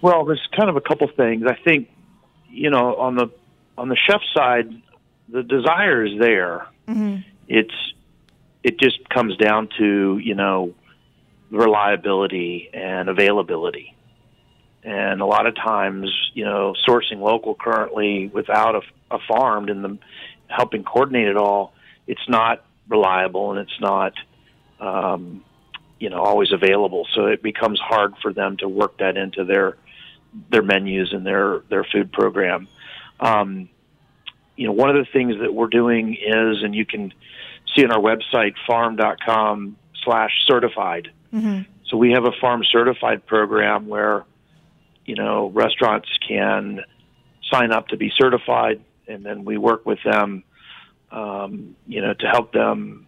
Well, 0.00 0.24
there's 0.24 0.46
kind 0.56 0.70
of 0.70 0.76
a 0.76 0.80
couple 0.80 1.08
things. 1.08 1.44
I 1.46 1.54
think 1.54 1.88
you 2.56 2.70
know, 2.70 2.96
on 2.96 3.16
the 3.16 3.30
on 3.76 3.88
the 3.88 3.96
chef 3.96 4.20
side, 4.34 4.70
the 5.28 5.42
desire 5.42 6.04
is 6.04 6.18
there. 6.18 6.66
Mm-hmm. 6.88 7.18
It's 7.48 7.74
it 8.62 8.80
just 8.80 9.08
comes 9.10 9.36
down 9.36 9.68
to 9.78 10.18
you 10.18 10.34
know 10.34 10.74
reliability 11.50 12.70
and 12.72 13.08
availability. 13.08 13.94
And 14.82 15.20
a 15.20 15.26
lot 15.26 15.46
of 15.46 15.56
times, 15.56 16.10
you 16.34 16.44
know, 16.44 16.74
sourcing 16.88 17.18
local 17.18 17.56
currently 17.56 18.28
without 18.28 18.76
a, 18.76 18.80
a 19.14 19.18
farm 19.26 19.68
and 19.68 19.84
the 19.84 19.98
helping 20.46 20.84
coordinate 20.84 21.26
it 21.26 21.36
all, 21.36 21.72
it's 22.06 22.28
not 22.28 22.64
reliable 22.88 23.50
and 23.50 23.60
it's 23.60 23.80
not, 23.80 24.12
um, 24.78 25.44
you 25.98 26.08
know, 26.08 26.20
always 26.22 26.52
available. 26.52 27.06
So 27.14 27.26
it 27.26 27.42
becomes 27.42 27.80
hard 27.80 28.14
for 28.22 28.32
them 28.32 28.58
to 28.58 28.68
work 28.68 28.98
that 28.98 29.16
into 29.16 29.44
their 29.44 29.76
their 30.50 30.62
menus 30.62 31.12
and 31.12 31.26
their 31.26 31.62
their 31.68 31.84
food 31.84 32.12
program. 32.12 32.68
Um, 33.20 33.68
you 34.56 34.66
know, 34.66 34.72
one 34.72 34.90
of 34.90 34.96
the 34.96 35.10
things 35.12 35.34
that 35.40 35.52
we're 35.52 35.68
doing 35.68 36.14
is, 36.14 36.62
and 36.62 36.74
you 36.74 36.86
can 36.86 37.12
see 37.74 37.84
on 37.84 37.92
our 37.92 38.00
website 38.00 38.54
farm.com 38.66 39.76
slash 40.02 40.30
certified. 40.46 41.10
Mm-hmm. 41.32 41.62
So 41.88 41.96
we 41.96 42.12
have 42.12 42.24
a 42.24 42.32
farm 42.40 42.62
certified 42.64 43.26
program 43.26 43.86
where, 43.86 44.24
you 45.04 45.14
know, 45.14 45.50
restaurants 45.50 46.08
can 46.26 46.80
sign 47.52 47.70
up 47.70 47.88
to 47.88 47.96
be 47.96 48.10
certified, 48.16 48.80
and 49.06 49.24
then 49.24 49.44
we 49.44 49.56
work 49.56 49.86
with 49.86 49.98
them, 50.04 50.42
um, 51.12 51.76
you 51.86 52.00
know, 52.00 52.14
to 52.14 52.26
help 52.26 52.52
them 52.52 53.06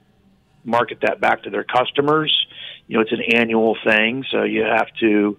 market 0.65 0.99
that 1.03 1.21
back 1.21 1.43
to 1.45 1.51
their 1.51 1.65
customers. 1.65 2.33
You 2.87 2.97
know, 2.97 3.03
it's 3.03 3.13
an 3.13 3.23
annual 3.35 3.77
thing, 3.85 4.25
so 4.31 4.45
you 4.45 4.63
have 4.63 4.89
to 5.01 5.39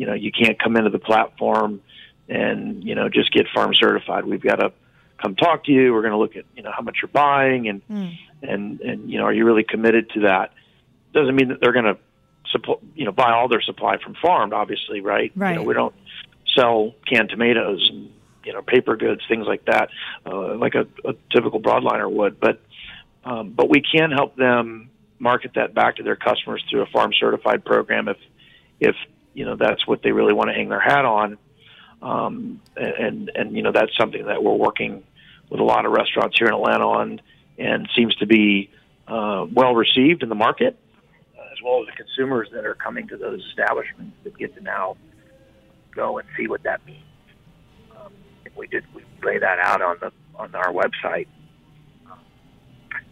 you 0.00 0.06
know 0.06 0.14
you 0.14 0.32
can't 0.32 0.58
come 0.58 0.76
into 0.76 0.88
the 0.88 0.98
platform 0.98 1.82
and 2.26 2.82
you 2.82 2.94
know 2.94 3.10
just 3.10 3.30
get 3.32 3.46
farm 3.54 3.74
certified. 3.74 4.24
We've 4.24 4.40
got 4.40 4.56
to 4.56 4.72
come 5.20 5.36
talk 5.36 5.64
to 5.64 5.72
you. 5.72 5.92
We're 5.92 6.00
going 6.00 6.12
to 6.12 6.18
look 6.18 6.36
at 6.36 6.46
you 6.56 6.62
know 6.62 6.72
how 6.74 6.80
much 6.80 6.96
you're 7.02 7.10
buying 7.10 7.68
and 7.68 7.86
mm. 7.86 8.18
and 8.40 8.80
and 8.80 9.10
you 9.10 9.18
know 9.18 9.24
are 9.24 9.32
you 9.34 9.44
really 9.44 9.62
committed 9.62 10.08
to 10.14 10.20
that? 10.20 10.54
Doesn't 11.12 11.36
mean 11.36 11.48
that 11.48 11.60
they're 11.60 11.74
going 11.74 11.84
to 11.84 11.98
supply 12.50 12.76
you 12.94 13.04
know 13.04 13.12
buy 13.12 13.30
all 13.32 13.46
their 13.46 13.60
supply 13.60 13.98
from 13.98 14.14
Farm'd, 14.14 14.54
obviously, 14.54 15.02
right? 15.02 15.32
Right. 15.36 15.50
You 15.50 15.56
know, 15.56 15.64
we 15.64 15.74
don't 15.74 15.94
sell 16.56 16.94
canned 17.06 17.28
tomatoes 17.28 17.86
and 17.92 18.10
you 18.46 18.54
know 18.54 18.62
paper 18.62 18.96
goods, 18.96 19.20
things 19.28 19.46
like 19.46 19.66
that, 19.66 19.90
uh, 20.24 20.56
like 20.56 20.76
a, 20.76 20.86
a 21.06 21.12
typical 21.30 21.60
broadliner 21.60 22.10
would. 22.10 22.40
But 22.40 22.62
um, 23.22 23.50
but 23.50 23.68
we 23.68 23.82
can 23.82 24.12
help 24.12 24.34
them 24.36 24.88
market 25.18 25.50
that 25.56 25.74
back 25.74 25.96
to 25.96 26.02
their 26.02 26.16
customers 26.16 26.64
through 26.70 26.80
a 26.80 26.86
farm 26.86 27.12
certified 27.12 27.66
program 27.66 28.08
if 28.08 28.16
if 28.80 28.96
you 29.34 29.44
know 29.44 29.56
that's 29.56 29.86
what 29.86 30.02
they 30.02 30.12
really 30.12 30.32
want 30.32 30.48
to 30.48 30.54
hang 30.54 30.68
their 30.68 30.80
hat 30.80 31.04
on. 31.04 31.38
Um, 32.02 32.60
and 32.76 33.30
and 33.34 33.54
you 33.54 33.62
know 33.62 33.72
that's 33.72 33.96
something 33.98 34.26
that 34.26 34.42
we're 34.42 34.54
working 34.54 35.04
with 35.50 35.60
a 35.60 35.64
lot 35.64 35.84
of 35.84 35.92
restaurants 35.92 36.38
here 36.38 36.48
in 36.48 36.54
Atlanta 36.54 36.86
on, 36.86 37.20
and 37.58 37.88
seems 37.94 38.14
to 38.16 38.26
be 38.26 38.70
uh, 39.06 39.46
well 39.52 39.74
received 39.74 40.22
in 40.22 40.28
the 40.28 40.34
market, 40.34 40.78
uh, 41.36 41.42
as 41.52 41.58
well 41.62 41.82
as 41.82 41.86
the 41.86 41.92
consumers 41.92 42.48
that 42.52 42.64
are 42.64 42.74
coming 42.74 43.08
to 43.08 43.16
those 43.16 43.44
establishments 43.50 44.16
that 44.24 44.36
get 44.38 44.54
to 44.54 44.62
now 44.62 44.96
go 45.94 46.18
and 46.18 46.28
see 46.36 46.46
what 46.46 46.62
that 46.62 46.84
means. 46.86 47.04
Um, 47.96 48.12
we 48.56 48.66
did 48.66 48.84
we 48.94 49.02
lay 49.22 49.38
that 49.38 49.58
out 49.58 49.82
on 49.82 49.96
the 50.00 50.12
on 50.36 50.54
our 50.54 50.72
website. 50.72 51.26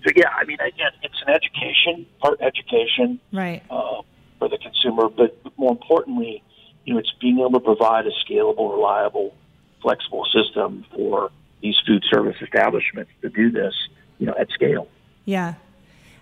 So 0.07 0.13
yeah, 0.15 0.29
I 0.29 0.45
mean, 0.45 0.59
again, 0.61 0.93
it's 1.03 1.21
an 1.27 1.35
education, 1.35 2.07
part 2.21 2.41
education, 2.41 3.21
right? 3.33 3.63
Uh, 3.69 4.03
for 4.39 4.49
the 4.49 4.59
consumer, 4.59 5.09
but 5.09 5.37
more 5.57 5.73
importantly, 5.73 6.43
you 6.85 6.95
know, 6.95 7.01
it's 7.01 7.13
being 7.21 7.39
able 7.39 7.53
to 7.53 7.61
provide 7.61 8.07
a 8.07 8.11
scalable, 8.25 8.71
reliable, 8.73 9.35
flexible 9.83 10.25
system 10.33 10.85
for 10.95 11.31
these 11.61 11.77
food 11.87 12.05
service 12.11 12.37
establishments 12.41 13.11
to 13.23 13.29
do 13.29 13.51
this, 13.51 13.75
you 14.19 14.27
know, 14.27 14.35
at 14.39 14.51
scale. 14.51 14.89
Yeah. 15.25 15.55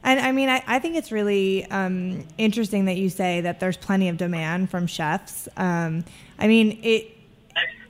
And 0.02 0.20
I 0.20 0.32
mean, 0.32 0.48
I, 0.48 0.62
I 0.66 0.78
think 0.78 0.96
it's 0.96 1.10
really 1.10 1.66
um, 1.66 2.26
interesting 2.38 2.84
that 2.86 2.96
you 2.96 3.10
say 3.10 3.40
that 3.42 3.60
there's 3.60 3.76
plenty 3.76 4.08
of 4.08 4.16
demand 4.16 4.70
from 4.70 4.86
chefs. 4.86 5.48
Um, 5.56 6.04
I 6.38 6.46
mean, 6.46 6.78
it. 6.82 7.12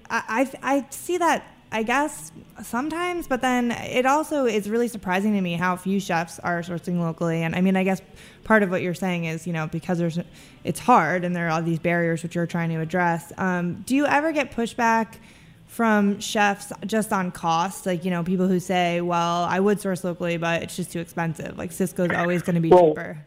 I, 0.09 0.49
I, 0.63 0.77
I 0.77 0.87
see 0.91 1.19
that 1.19 1.45
I 1.73 1.83
guess 1.83 2.33
sometimes, 2.63 3.27
but 3.27 3.41
then 3.41 3.73
it 3.73 4.07
also 4.07 4.47
is 4.47 4.71
really 4.71 4.89
surprising 4.89 5.33
to 5.35 5.41
me 5.41 5.55
how 5.55 5.77
few 5.77 5.99
chefs 5.99 6.39
are 6.39 6.63
sourcing 6.63 7.01
locally. 7.01 7.43
And 7.43 7.55
I 7.55 7.61
mean, 7.61 7.77
I 7.77 7.85
guess 7.85 8.01
part 8.45 8.63
of 8.63 8.71
what 8.71 8.83
you're 8.83 8.95
saying 8.95 9.25
is, 9.25 9.47
you 9.47 9.53
know, 9.53 9.67
because 9.67 9.99
there's 9.99 10.19
it's 10.65 10.81
hard 10.81 11.25
and 11.25 11.35
there 11.35 11.49
are 11.49 11.51
all 11.51 11.63
these 11.63 11.79
barriers 11.79 12.23
which 12.23 12.35
you're 12.35 12.47
trying 12.47 12.71
to 12.71 12.81
address. 12.81 13.33
Um, 13.37 13.83
do 13.87 13.97
you 13.97 14.07
ever 14.07 14.33
get 14.33 14.53
pushback 14.53 15.15
from 15.67 16.21
chefs 16.21 16.73
just 16.87 17.13
on 17.13 17.33
cost? 17.33 17.85
Like, 17.85 18.05
you 18.05 18.11
know, 18.11 18.23
people 18.23 18.47
who 18.47 18.61
say, 18.61 19.01
"Well, 19.01 19.45
I 19.45 19.59
would 19.59 19.81
source 19.81 20.05
locally, 20.05 20.37
but 20.37 20.63
it's 20.63 20.77
just 20.77 20.93
too 20.93 21.01
expensive." 21.01 21.59
Like 21.59 21.71
Sysco's 21.71 22.15
always 22.15 22.43
going 22.43 22.55
to 22.55 22.61
be 22.61 22.71
Well, 22.71 22.91
cheaper. 22.91 23.19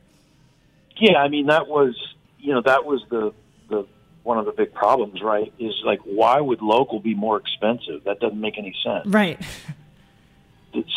Yeah, 0.97 1.17
I 1.17 1.27
mean 1.27 1.47
that 1.47 1.67
was 1.67 1.95
you 2.39 2.53
know 2.53 2.61
that 2.61 2.85
was 2.85 3.03
the 3.09 3.33
the 3.69 3.85
one 4.23 4.37
of 4.37 4.45
the 4.45 4.51
big 4.51 4.73
problems, 4.73 5.21
right? 5.21 5.51
Is 5.59 5.73
like 5.85 5.99
why 6.05 6.39
would 6.39 6.61
local 6.61 6.99
be 6.99 7.15
more 7.15 7.37
expensive? 7.37 8.03
That 8.05 8.19
doesn't 8.19 8.39
make 8.39 8.57
any 8.57 8.75
sense. 8.83 9.05
Right. 9.07 9.39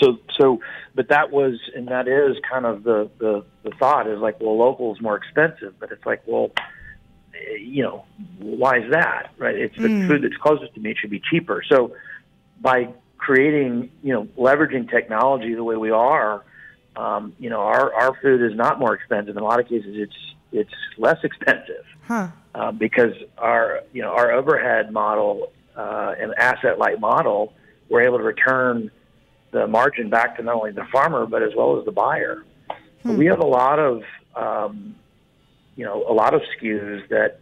So 0.03 0.19
so, 0.39 0.61
but 0.95 1.09
that 1.09 1.31
was 1.33 1.59
and 1.75 1.89
that 1.89 2.07
is 2.07 2.37
kind 2.51 2.67
of 2.67 2.85
the 2.85 3.11
the 3.19 3.43
the 3.63 3.71
thought 3.79 4.07
is 4.07 4.19
like 4.19 4.39
well 4.39 4.59
local 4.59 4.95
is 4.95 5.01
more 5.01 5.17
expensive, 5.17 5.75
but 5.81 5.91
it's 5.91 6.05
like 6.05 6.23
well 6.27 6.51
eh, 7.35 7.57
you 7.59 7.83
know 7.83 8.05
why 8.39 8.81
is 8.81 8.91
that 8.91 9.31
right? 9.39 9.55
It's 9.55 9.75
the 9.77 9.89
Mm. 9.89 10.07
food 10.07 10.23
that's 10.25 10.37
closest 10.37 10.75
to 10.75 10.81
me 10.81 10.91
it 10.91 10.99
should 11.01 11.09
be 11.11 11.21
cheaper. 11.31 11.63
So 11.67 11.97
by 12.61 12.89
creating 13.17 13.91
you 14.03 14.13
know 14.13 14.25
leveraging 14.37 14.91
technology 14.91 15.55
the 15.55 15.65
way 15.65 15.77
we 15.77 15.91
are, 15.91 16.45
um, 16.97 17.33
you 17.39 17.49
know 17.49 17.61
our 17.61 17.95
our 17.95 18.15
food 18.21 18.43
is 18.43 18.55
not 18.55 18.79
more 18.79 18.95
expensive. 18.95 19.35
In 19.39 19.43
a 19.43 19.47
lot 19.47 19.59
of 19.59 19.67
cases, 19.69 19.95
it's 19.97 20.17
it's 20.53 20.75
less 20.99 21.17
expensive 21.25 21.87
Huh. 22.07 22.29
Uh, 22.55 22.73
because 22.73 23.13
our 23.39 23.81
you 23.93 24.03
know 24.03 24.11
our 24.11 24.33
overhead 24.33 24.93
model 24.93 25.53
uh, 25.77 26.15
and 26.19 26.35
asset 26.37 26.79
light 26.79 27.01
model, 27.01 27.53
we're 27.89 28.03
able 28.03 28.19
to 28.19 28.25
return 28.25 28.91
the 29.53 29.67
margin 29.67 30.11
back 30.11 30.37
to 30.37 30.43
not 30.43 30.55
only 30.55 30.73
the 30.73 30.87
farmer 30.91 31.27
but 31.27 31.43
as 31.43 31.53
well 31.57 31.79
as 31.79 31.85
the 31.85 31.93
buyer. 31.93 32.45
But 33.05 33.17
we 33.17 33.27
have 33.27 33.41
a 33.41 33.47
lot 33.47 33.79
of 33.79 34.03
um, 34.37 34.95
you 35.77 35.85
know 35.85 36.05
a 36.09 36.13
lot 36.13 36.35
of 36.35 36.43
SKUs 36.57 37.09
that 37.09 37.41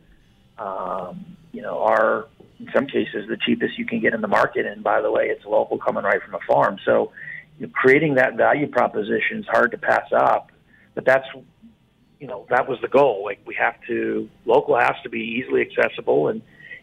um, 0.59 1.37
you 1.53 1.63
know 1.63 1.81
are 1.81 2.29
in 2.59 2.69
some 2.75 2.87
cases 2.87 3.29
the 3.29 3.37
cheapest 3.45 3.79
you 3.79 3.87
can 3.87 4.01
get 4.01 4.15
in 4.15 4.21
the 4.21 4.29
market. 4.29 4.67
And 4.67 4.83
by 4.83 5.01
the 5.01 5.11
way, 5.11 5.27
it's 5.27 5.45
local 5.45 5.79
coming 5.79 6.05
right 6.05 6.23
from 6.23 6.35
a 6.35 6.41
farm. 6.47 6.79
So 6.85 7.13
you 7.59 7.67
know, 7.67 7.73
creating 7.75 8.15
that 8.15 8.37
value 8.37 8.69
proposition 8.69 9.39
is 9.39 9.47
hard 9.47 9.73
to 9.73 9.79
pass 9.79 10.11
up. 10.13 10.51
But 10.95 11.05
that's 11.05 11.27
you 12.21 12.27
know 12.27 12.47
that 12.51 12.69
was 12.69 12.79
the 12.83 12.89
goal. 12.89 13.25
Like 13.25 13.41
we 13.47 13.55
have 13.55 13.75
to 13.89 14.29
local 14.45 14.79
has 14.79 14.95
to 15.03 15.09
be 15.09 15.21
easily 15.21 15.63
accessible, 15.63 16.29
and 16.29 16.43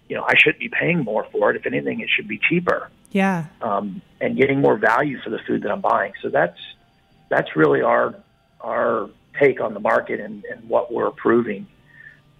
you 0.09 0.15
know 0.15 0.23
I 0.23 0.33
shouldn't 0.37 0.59
be 0.59 0.69
paying 0.69 0.99
more 1.03 1.25
for 1.31 1.49
it. 1.51 1.55
If 1.55 1.65
anything, 1.65 1.99
it 2.01 2.09
should 2.13 2.27
be 2.27 2.39
cheaper 2.49 2.89
Yeah. 3.11 3.45
um, 3.61 4.01
and 4.19 4.35
getting 4.35 4.59
more 4.61 4.77
value 4.77 5.19
for 5.23 5.29
the 5.29 5.39
food 5.47 5.61
that 5.63 5.71
I'm 5.71 5.81
buying. 5.81 6.13
So 6.21 6.29
that's 6.29 6.59
that's 7.29 7.55
really 7.55 7.81
our 7.81 8.15
our 8.61 9.09
take 9.39 9.61
on 9.61 9.73
the 9.75 9.79
market 9.79 10.19
and, 10.19 10.43
and 10.45 10.67
what 10.67 10.91
we're 10.91 11.07
approving. 11.07 11.67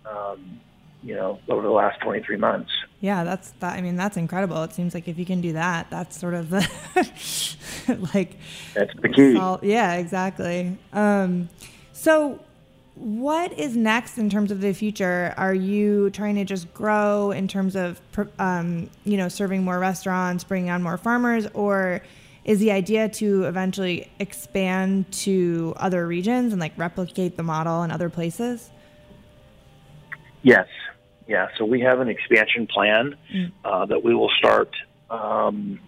Um, 0.06 0.60
you 1.04 1.14
know, 1.16 1.40
over 1.48 1.62
the 1.62 1.70
last 1.70 2.02
23 2.02 2.38
months. 2.38 2.72
Yeah, 3.02 3.24
that's 3.24 3.52
that. 3.60 3.78
I 3.78 3.82
mean, 3.82 3.96
that's 3.96 4.18
incredible. 4.18 4.64
It 4.64 4.74
seems 4.74 4.94
like 4.96 5.08
if 5.08 5.20
you 5.20 5.26
can 5.26 5.42
do 5.42 5.54
that, 5.54 5.90
that's 5.92 6.20
sort 6.20 6.34
of 6.34 6.50
the 6.50 6.68
like. 8.14 8.36
That's 8.74 8.92
the 9.00 9.10
key. 9.10 9.34
yeah, 9.70 9.94
exactly. 9.94 10.78
Um, 10.94 11.50
so, 11.94 12.40
what 13.00 13.58
is 13.58 13.76
next 13.76 14.18
in 14.18 14.30
terms 14.30 14.52
of 14.52 14.62
the 14.62 14.74
future? 14.74 15.34
Are 15.38 15.54
you 15.54 16.10
trying 16.10 16.36
to 16.36 16.46
just 16.46 16.74
grow 16.74 17.32
in 17.32 17.48
terms 17.48 17.76
of, 17.76 18.02
um, 18.40 18.90
you 19.04 19.18
know, 19.18 19.28
serving 19.28 19.64
more 19.64 19.80
restaurants, 19.80 20.44
bringing 20.44 20.70
on 20.70 20.82
more 20.82 20.98
farmers, 20.98 21.48
or 21.54 22.02
is 22.44 22.60
the 22.60 22.72
idea 22.72 23.10
to 23.10 23.44
eventually 23.44 24.10
expand 24.20 25.12
to 25.12 25.74
other 25.78 26.08
regions 26.08 26.54
and 26.54 26.60
like 26.60 26.74
replicate 26.78 27.38
the 27.38 27.44
model 27.44 27.84
in 27.84 27.92
other 27.92 28.10
places? 28.10 28.72
Yes. 30.42 30.68
Yeah. 31.28 31.50
So 31.58 31.66
we 31.66 31.82
have 31.82 32.00
an 32.00 32.08
expansion 32.08 32.68
plan 32.68 33.16
uh, 33.66 33.86
that 33.86 34.04
we 34.04 34.16
will 34.16 34.32
start, 34.40 34.74
um, 35.10 35.80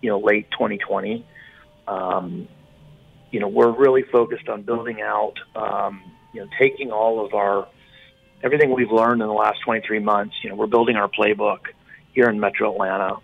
you 0.00 0.08
know, 0.08 0.18
late 0.18 0.50
2020. 0.52 1.26
Um, 1.86 2.48
you 3.30 3.40
know, 3.40 3.48
we're 3.48 3.70
really 3.70 4.02
focused 4.02 4.48
on 4.48 4.62
building 4.62 5.02
out, 5.02 5.34
um, 5.54 6.02
you 6.32 6.40
know, 6.40 6.48
taking 6.58 6.90
all 6.90 7.24
of 7.24 7.34
our 7.34 7.68
everything 8.42 8.74
we've 8.74 8.92
learned 8.92 9.20
in 9.20 9.26
the 9.26 9.34
last 9.34 9.60
23 9.64 9.98
months. 10.00 10.36
You 10.42 10.50
know, 10.50 10.56
we're 10.56 10.66
building 10.66 10.96
our 10.96 11.08
playbook 11.08 11.60
here 12.12 12.28
in 12.28 12.38
Metro 12.38 12.72
Atlanta. 12.72 13.16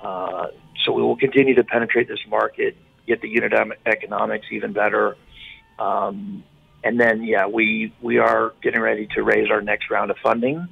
Uh, 0.00 0.46
so 0.84 0.92
we 0.92 1.02
will 1.02 1.16
continue 1.16 1.54
to 1.54 1.64
penetrate 1.64 2.08
this 2.08 2.20
market, 2.28 2.76
get 3.06 3.20
the 3.22 3.28
unit 3.28 3.52
economics 3.86 4.46
even 4.50 4.72
better. 4.72 5.16
Um, 5.78 6.44
and 6.82 7.00
then, 7.00 7.22
yeah, 7.24 7.46
we 7.46 7.92
we 8.02 8.18
are 8.18 8.52
getting 8.62 8.80
ready 8.80 9.08
to 9.14 9.22
raise 9.22 9.50
our 9.50 9.62
next 9.62 9.90
round 9.90 10.10
of 10.10 10.18
funding, 10.22 10.68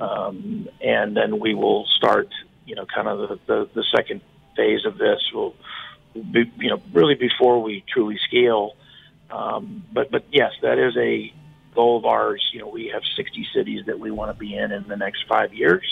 um, 0.00 0.68
and 0.80 1.14
then 1.14 1.38
we 1.38 1.54
will 1.54 1.84
start, 1.96 2.28
you 2.64 2.74
know, 2.74 2.86
kind 2.86 3.06
of 3.08 3.28
the, 3.28 3.38
the, 3.46 3.68
the 3.74 3.84
second 3.94 4.22
phase 4.56 4.86
of 4.86 4.96
this. 4.96 5.20
Will 5.34 5.54
be, 6.14 6.50
you 6.58 6.70
know, 6.70 6.80
really 6.94 7.14
before 7.14 7.62
we 7.62 7.84
truly 7.92 8.18
scale. 8.26 8.74
Um, 9.34 9.84
but 9.92 10.10
but 10.10 10.24
yes, 10.30 10.52
that 10.62 10.78
is 10.78 10.96
a 10.96 11.32
goal 11.74 11.98
of 11.98 12.04
ours. 12.04 12.42
You 12.52 12.60
know, 12.60 12.68
we 12.68 12.90
have 12.92 13.02
60 13.16 13.46
cities 13.54 13.86
that 13.86 13.98
we 13.98 14.10
want 14.10 14.30
to 14.30 14.38
be 14.38 14.56
in 14.56 14.70
in 14.70 14.86
the 14.86 14.96
next 14.96 15.24
five 15.28 15.52
years, 15.52 15.84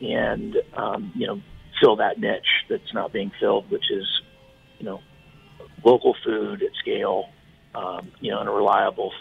and 0.00 0.56
um, 0.76 1.12
you 1.14 1.26
know, 1.26 1.40
fill 1.80 1.96
that 1.96 2.18
niche 2.18 2.64
that's 2.68 2.92
not 2.92 3.12
being 3.12 3.30
filled, 3.40 3.70
which 3.70 3.90
is, 3.90 4.06
you 4.78 4.86
know, 4.86 5.00
local 5.84 6.16
food 6.24 6.62
at 6.62 6.70
scale, 6.80 7.26
um, 7.74 8.10
you 8.20 8.30
know, 8.30 8.40
in 8.40 8.48
a 8.48 8.52
reliable 8.52 9.12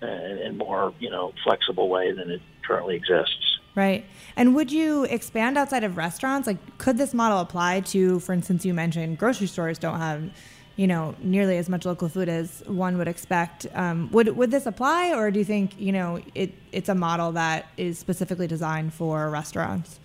and, 0.00 0.38
and 0.38 0.58
more, 0.58 0.94
you 0.98 1.10
know, 1.10 1.32
flexible 1.44 1.88
way 1.88 2.12
than 2.12 2.30
it 2.30 2.40
currently 2.66 2.96
exists. 2.96 3.58
Right. 3.74 4.06
And 4.36 4.54
would 4.54 4.72
you 4.72 5.04
expand 5.04 5.58
outside 5.58 5.84
of 5.84 5.98
restaurants? 5.98 6.46
Like, 6.46 6.78
could 6.78 6.96
this 6.96 7.12
model 7.12 7.40
apply 7.40 7.80
to, 7.80 8.20
for 8.20 8.32
instance, 8.32 8.64
you 8.64 8.72
mentioned 8.72 9.18
grocery 9.18 9.46
stores 9.46 9.78
don't 9.78 9.98
have, 9.98 10.30
you 10.76 10.86
know, 10.86 11.14
nearly 11.22 11.56
as 11.56 11.68
much 11.68 11.86
local 11.86 12.08
food 12.08 12.28
as 12.28 12.62
one 12.66 12.98
would 12.98 13.08
expect. 13.08 13.66
Um, 13.74 14.10
would 14.12 14.28
would 14.36 14.50
this 14.50 14.66
apply, 14.66 15.12
or 15.14 15.30
do 15.30 15.38
you 15.38 15.44
think, 15.44 15.78
you 15.80 15.90
know, 15.90 16.20
it 16.34 16.52
it's 16.70 16.90
a 16.90 16.94
model 16.94 17.32
that 17.32 17.66
is 17.78 17.98
specifically 17.98 18.46
designed 18.46 18.92
for 18.92 19.30
restaurants? 19.30 19.98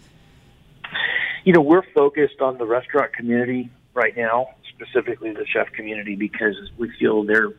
You 1.44 1.54
know, 1.54 1.62
we're 1.62 1.84
focused 1.94 2.40
on 2.40 2.58
the 2.58 2.66
restaurant 2.66 3.12
community 3.14 3.70
right 3.94 4.16
now, 4.16 4.48
specifically 4.70 5.34
the 5.34 5.46
chef 5.46 5.72
community, 5.74 6.16
because 6.16 6.56
we 6.78 6.90
feel 7.00 7.24
they're, 7.24 7.52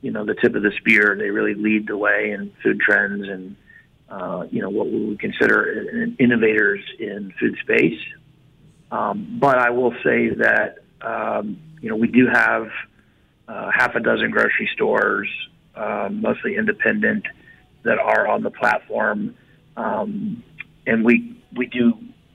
you 0.00 0.10
know, 0.10 0.24
the 0.24 0.34
tip 0.34 0.54
of 0.54 0.62
the 0.62 0.72
spear. 0.78 1.14
They 1.18 1.30
really 1.30 1.54
lead 1.54 1.88
the 1.88 1.96
way 1.98 2.30
in 2.30 2.52
food 2.62 2.80
trends 2.80 3.28
and, 3.28 3.56
uh, 4.08 4.46
you 4.50 4.62
know, 4.62 4.70
what 4.70 4.90
we 4.90 5.04
would 5.04 5.20
consider 5.20 6.08
innovators 6.18 6.80
in 6.98 7.34
food 7.38 7.58
space. 7.60 8.00
Um, 8.90 9.38
but 9.38 9.58
I 9.58 9.70
will 9.70 9.92
say 10.02 10.30
that, 10.30 10.78
um, 11.02 11.58
you 11.80 11.88
know, 11.88 11.96
we 11.96 12.08
do 12.08 12.26
have 12.32 12.68
uh, 13.48 13.70
half 13.74 13.94
a 13.94 14.00
dozen 14.00 14.30
grocery 14.30 14.68
stores, 14.72 15.28
um, 15.74 16.20
mostly 16.20 16.56
independent, 16.56 17.26
that 17.84 17.98
are 17.98 18.26
on 18.26 18.42
the 18.42 18.50
platform, 18.50 19.36
um, 19.76 20.42
and 20.86 21.04
we 21.04 21.40
we 21.54 21.66
do 21.66 21.92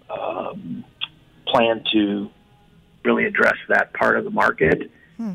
um, 0.10 0.86
plan 1.48 1.84
to 1.92 2.30
really 3.04 3.26
address 3.26 3.58
that 3.68 3.94
part 3.94 4.18
of 4.18 4.24
the 4.24 4.30
market 4.30 4.90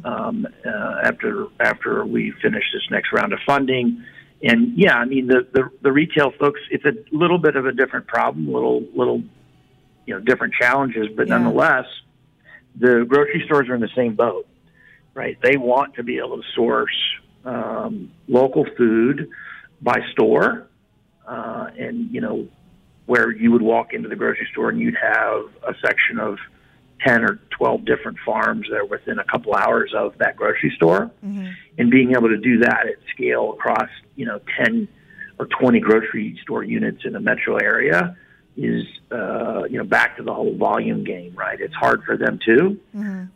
um, 0.04 0.46
uh, 0.64 1.00
after 1.04 1.46
after 1.60 2.04
we 2.06 2.32
finish 2.42 2.64
this 2.72 2.82
next 2.90 3.12
round 3.12 3.32
of 3.32 3.38
funding. 3.46 4.02
And 4.42 4.76
yeah, 4.76 4.96
I 4.96 5.04
mean 5.04 5.26
the, 5.26 5.46
the 5.52 5.70
the 5.82 5.92
retail 5.92 6.32
folks, 6.38 6.60
it's 6.70 6.84
a 6.84 6.94
little 7.12 7.38
bit 7.38 7.56
of 7.56 7.66
a 7.66 7.72
different 7.72 8.06
problem, 8.06 8.52
little 8.52 8.82
little 8.94 9.22
you 10.06 10.14
know 10.14 10.20
different 10.20 10.54
challenges, 10.54 11.08
but 11.16 11.28
Yeah. 11.28 11.36
nonetheless, 11.38 11.86
the 12.78 13.04
grocery 13.08 13.42
stores 13.46 13.68
are 13.68 13.74
in 13.74 13.80
the 13.80 13.90
same 13.96 14.14
boat, 14.14 14.46
right? 15.14 15.38
They 15.42 15.56
want 15.56 15.94
to 15.94 16.02
be 16.02 16.18
able 16.18 16.36
to 16.36 16.48
source 16.54 16.96
um, 17.44 18.12
local 18.28 18.66
food 18.76 19.30
by 19.80 20.00
store, 20.12 20.68
uh, 21.26 21.68
and 21.78 22.10
you 22.10 22.20
know 22.20 22.48
where 23.06 23.30
you 23.30 23.52
would 23.52 23.62
walk 23.62 23.92
into 23.92 24.08
the 24.08 24.16
grocery 24.16 24.48
store 24.50 24.68
and 24.68 24.80
you'd 24.80 24.96
have 25.00 25.44
a 25.62 25.74
section 25.80 26.18
of 26.18 26.38
10 27.06 27.24
or 27.24 27.38
12 27.50 27.84
different 27.84 28.18
farms 28.26 28.66
that 28.68 28.78
are 28.78 28.86
within 28.86 29.18
a 29.18 29.24
couple 29.24 29.54
hours 29.54 29.92
of 29.94 30.16
that 30.18 30.36
grocery 30.36 30.72
store 30.74 31.10
and 31.78 31.90
being 31.90 32.12
able 32.12 32.28
to 32.28 32.38
do 32.38 32.58
that 32.58 32.86
at 32.86 32.96
scale 33.14 33.52
across 33.52 33.88
you 34.16 34.26
know 34.26 34.40
10 34.64 34.88
or 35.38 35.46
20 35.46 35.78
grocery 35.80 36.38
store 36.42 36.64
units 36.64 37.04
in 37.04 37.12
the 37.12 37.20
metro 37.20 37.56
area 37.56 38.16
is 38.56 38.84
uh, 39.12 39.64
you 39.64 39.78
know 39.78 39.84
back 39.84 40.16
to 40.16 40.22
the 40.22 40.32
whole 40.32 40.56
volume 40.56 41.04
game 41.04 41.34
right 41.36 41.60
it's 41.60 41.74
hard 41.74 42.02
for 42.04 42.16
them 42.16 42.38
too 42.44 42.80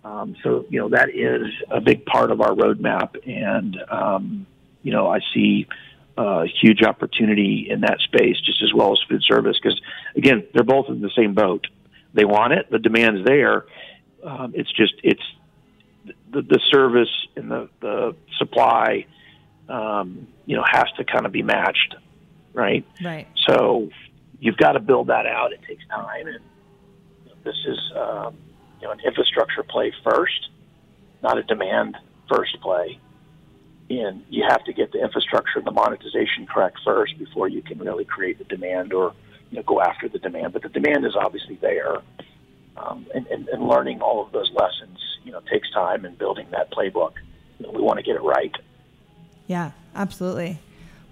um, 0.04 0.36
so 0.42 0.64
you 0.70 0.80
know 0.80 0.88
that 0.88 1.10
is 1.10 1.46
a 1.70 1.80
big 1.80 2.04
part 2.06 2.30
of 2.30 2.40
our 2.40 2.52
roadmap 2.52 3.16
and 3.28 3.76
um, 3.90 4.46
you 4.82 4.92
know 4.92 5.08
i 5.08 5.20
see 5.34 5.66
uh, 6.16 6.44
huge 6.60 6.82
opportunity 6.82 7.66
in 7.70 7.80
that 7.80 7.98
space 8.00 8.36
just 8.44 8.62
as 8.62 8.74
well 8.74 8.92
as 8.92 8.98
food 9.08 9.22
service 9.22 9.58
because 9.62 9.80
again 10.16 10.46
they're 10.52 10.64
both 10.64 10.88
in 10.88 11.00
the 11.00 11.10
same 11.16 11.34
boat 11.34 11.66
they 12.14 12.24
want 12.24 12.52
it. 12.52 12.70
The 12.70 12.78
demand's 12.78 13.24
there. 13.24 13.66
Um, 14.24 14.52
it's 14.54 14.70
just 14.72 14.94
it's 15.02 15.22
the, 16.30 16.42
the 16.42 16.60
service 16.70 17.08
and 17.36 17.50
the, 17.50 17.68
the 17.80 18.16
supply, 18.38 19.06
um, 19.68 20.28
you 20.46 20.56
know, 20.56 20.64
has 20.68 20.86
to 20.96 21.04
kind 21.04 21.26
of 21.26 21.32
be 21.32 21.42
matched, 21.42 21.94
right? 22.52 22.84
Right. 23.02 23.28
So 23.48 23.90
you've 24.40 24.56
got 24.56 24.72
to 24.72 24.80
build 24.80 25.08
that 25.08 25.26
out. 25.26 25.52
It 25.52 25.60
takes 25.68 25.86
time, 25.88 26.26
and 26.26 26.40
this 27.44 27.56
is 27.66 27.78
um, 27.96 28.36
you 28.80 28.86
know 28.86 28.92
an 28.92 29.00
infrastructure 29.00 29.62
play 29.62 29.92
first, 30.02 30.48
not 31.22 31.38
a 31.38 31.42
demand 31.42 31.96
first 32.28 32.60
play. 32.60 32.98
And 33.90 34.24
you 34.30 34.44
have 34.48 34.62
to 34.64 34.72
get 34.72 34.92
the 34.92 35.02
infrastructure 35.02 35.58
and 35.58 35.66
the 35.66 35.72
monetization 35.72 36.46
correct 36.46 36.78
first 36.84 37.18
before 37.18 37.48
you 37.48 37.60
can 37.60 37.78
really 37.80 38.04
create 38.04 38.38
the 38.38 38.44
demand 38.44 38.92
or 38.92 39.14
you 39.50 39.56
know 39.56 39.62
go 39.62 39.80
after 39.80 40.08
the 40.08 40.18
demand. 40.18 40.52
But 40.52 40.62
the 40.62 40.68
demand 40.68 41.04
is 41.04 41.16
obviously 41.16 41.56
there, 41.56 41.96
um, 42.76 43.06
and, 43.14 43.26
and, 43.26 43.48
and 43.48 43.66
learning 43.66 44.00
all 44.00 44.24
of 44.24 44.32
those 44.32 44.50
lessons 44.52 44.98
you 45.24 45.32
know 45.32 45.40
takes 45.50 45.70
time 45.72 46.04
and 46.04 46.16
building 46.18 46.46
that 46.52 46.70
playbook. 46.70 47.12
You 47.58 47.66
know, 47.66 47.72
we 47.72 47.82
want 47.82 47.98
to 47.98 48.04
get 48.04 48.16
it 48.16 48.22
right. 48.22 48.54
Yeah, 49.46 49.72
absolutely. 49.94 50.60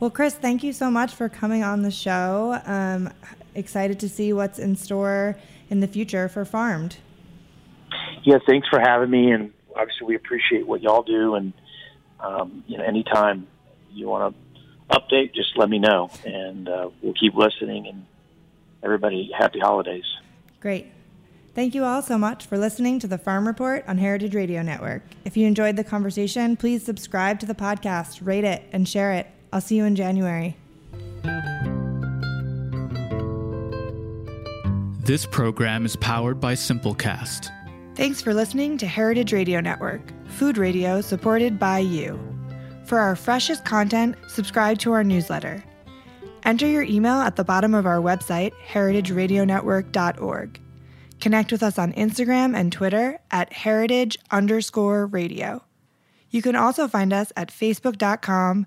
Well, 0.01 0.11
Chris, 0.11 0.35
thank 0.35 0.63
you 0.63 0.73
so 0.73 0.91
much 0.91 1.13
for 1.13 1.29
coming 1.29 1.65
on 1.65 1.83
the 1.83 1.91
show. 1.91 2.61
Um, 2.65 3.13
excited 3.55 3.99
to 4.01 4.09
see 4.09 4.33
what's 4.33 4.61
in 4.61 4.77
store 4.77 5.37
in 5.71 5.81
the 5.81 5.89
future 5.89 6.29
for 6.29 6.45
Farm'd. 6.45 6.99
Yeah, 8.23 8.39
thanks 8.47 8.69
for 8.69 8.79
having 8.79 9.11
me, 9.11 9.33
and 9.33 9.53
obviously 9.75 10.07
we 10.07 10.15
appreciate 10.15 10.67
what 10.67 10.83
y'all 10.83 11.03
do. 11.03 11.35
And 11.35 11.53
um, 12.21 12.63
you 12.69 12.79
know, 12.79 12.85
anytime 12.85 13.49
you 13.91 14.07
want 14.07 14.35
to 14.35 14.99
update, 15.01 15.35
just 15.35 15.57
let 15.57 15.69
me 15.69 15.81
know, 15.81 16.11
and 16.25 16.69
uh, 16.69 16.91
we'll 17.03 17.15
keep 17.15 17.35
listening. 17.35 17.89
And 17.89 18.07
everybody, 18.85 19.31
happy 19.37 19.59
holidays. 19.59 20.05
Great. 20.61 20.93
Thank 21.55 21.75
you 21.75 21.83
all 21.83 22.03
so 22.03 22.17
much 22.17 22.47
for 22.47 22.57
listening 22.57 23.01
to 23.01 23.09
the 23.09 23.19
Farm 23.19 23.45
Report 23.45 23.85
on 23.89 23.99
Heritage 23.99 24.35
Radio 24.35 24.63
Network. 24.63 25.03
If 25.25 25.37
you 25.37 25.45
enjoyed 25.49 25.75
the 25.75 25.83
conversation, 25.83 26.57
please 26.57 26.85
subscribe 26.85 27.41
to 27.41 27.47
the 27.47 27.55
podcast, 27.55 28.25
rate 28.25 28.45
it, 28.45 28.63
and 28.71 28.89
share 28.89 29.13
it. 29.13 29.27
I'll 29.53 29.61
see 29.61 29.77
you 29.77 29.85
in 29.85 29.97
January. 29.97 30.57
This 35.01 35.25
program 35.25 35.87
is 35.87 35.97
powered 35.97 36.39
by 36.39 36.55
Simplecast. 36.55 37.49
Thanks 37.95 38.21
for 38.21 38.35
listening 38.35 38.77
to 38.79 38.87
Heritage 38.87 39.33
Radio 39.33 39.61
Network, 39.61 40.03
food 40.27 40.59
radio 40.59 41.01
supported 41.01 41.59
by 41.59 41.79
you. 41.79 42.21
For 42.85 42.99
our 42.99 43.17
freshest 43.17 43.65
content, 43.65 44.17
subscribe 44.29 44.79
to 44.81 44.93
our 44.93 45.03
newsletter. 45.03 45.65
Enter 46.45 46.67
your 46.67 46.83
email 46.83 47.17
at 47.17 47.37
the 47.37 47.45
bottom 47.45 47.75
of 47.75 47.87
our 47.87 47.99
website, 47.99 48.53
heritageradionetwork.org. 48.69 50.61
Connect 51.21 51.53
with 51.53 51.63
us 51.63 51.79
on 51.79 51.93
Instagram 51.95 52.55
and 52.55 52.71
Twitter 52.71 53.19
at 53.31 53.53
heritage 53.53 54.17
underscore 54.31 55.07
radio. 55.07 55.65
You 56.31 56.43
can 56.43 56.55
also 56.55 56.87
find 56.87 57.13
us 57.13 57.33
at 57.37 57.49
facebook.com 57.49 58.67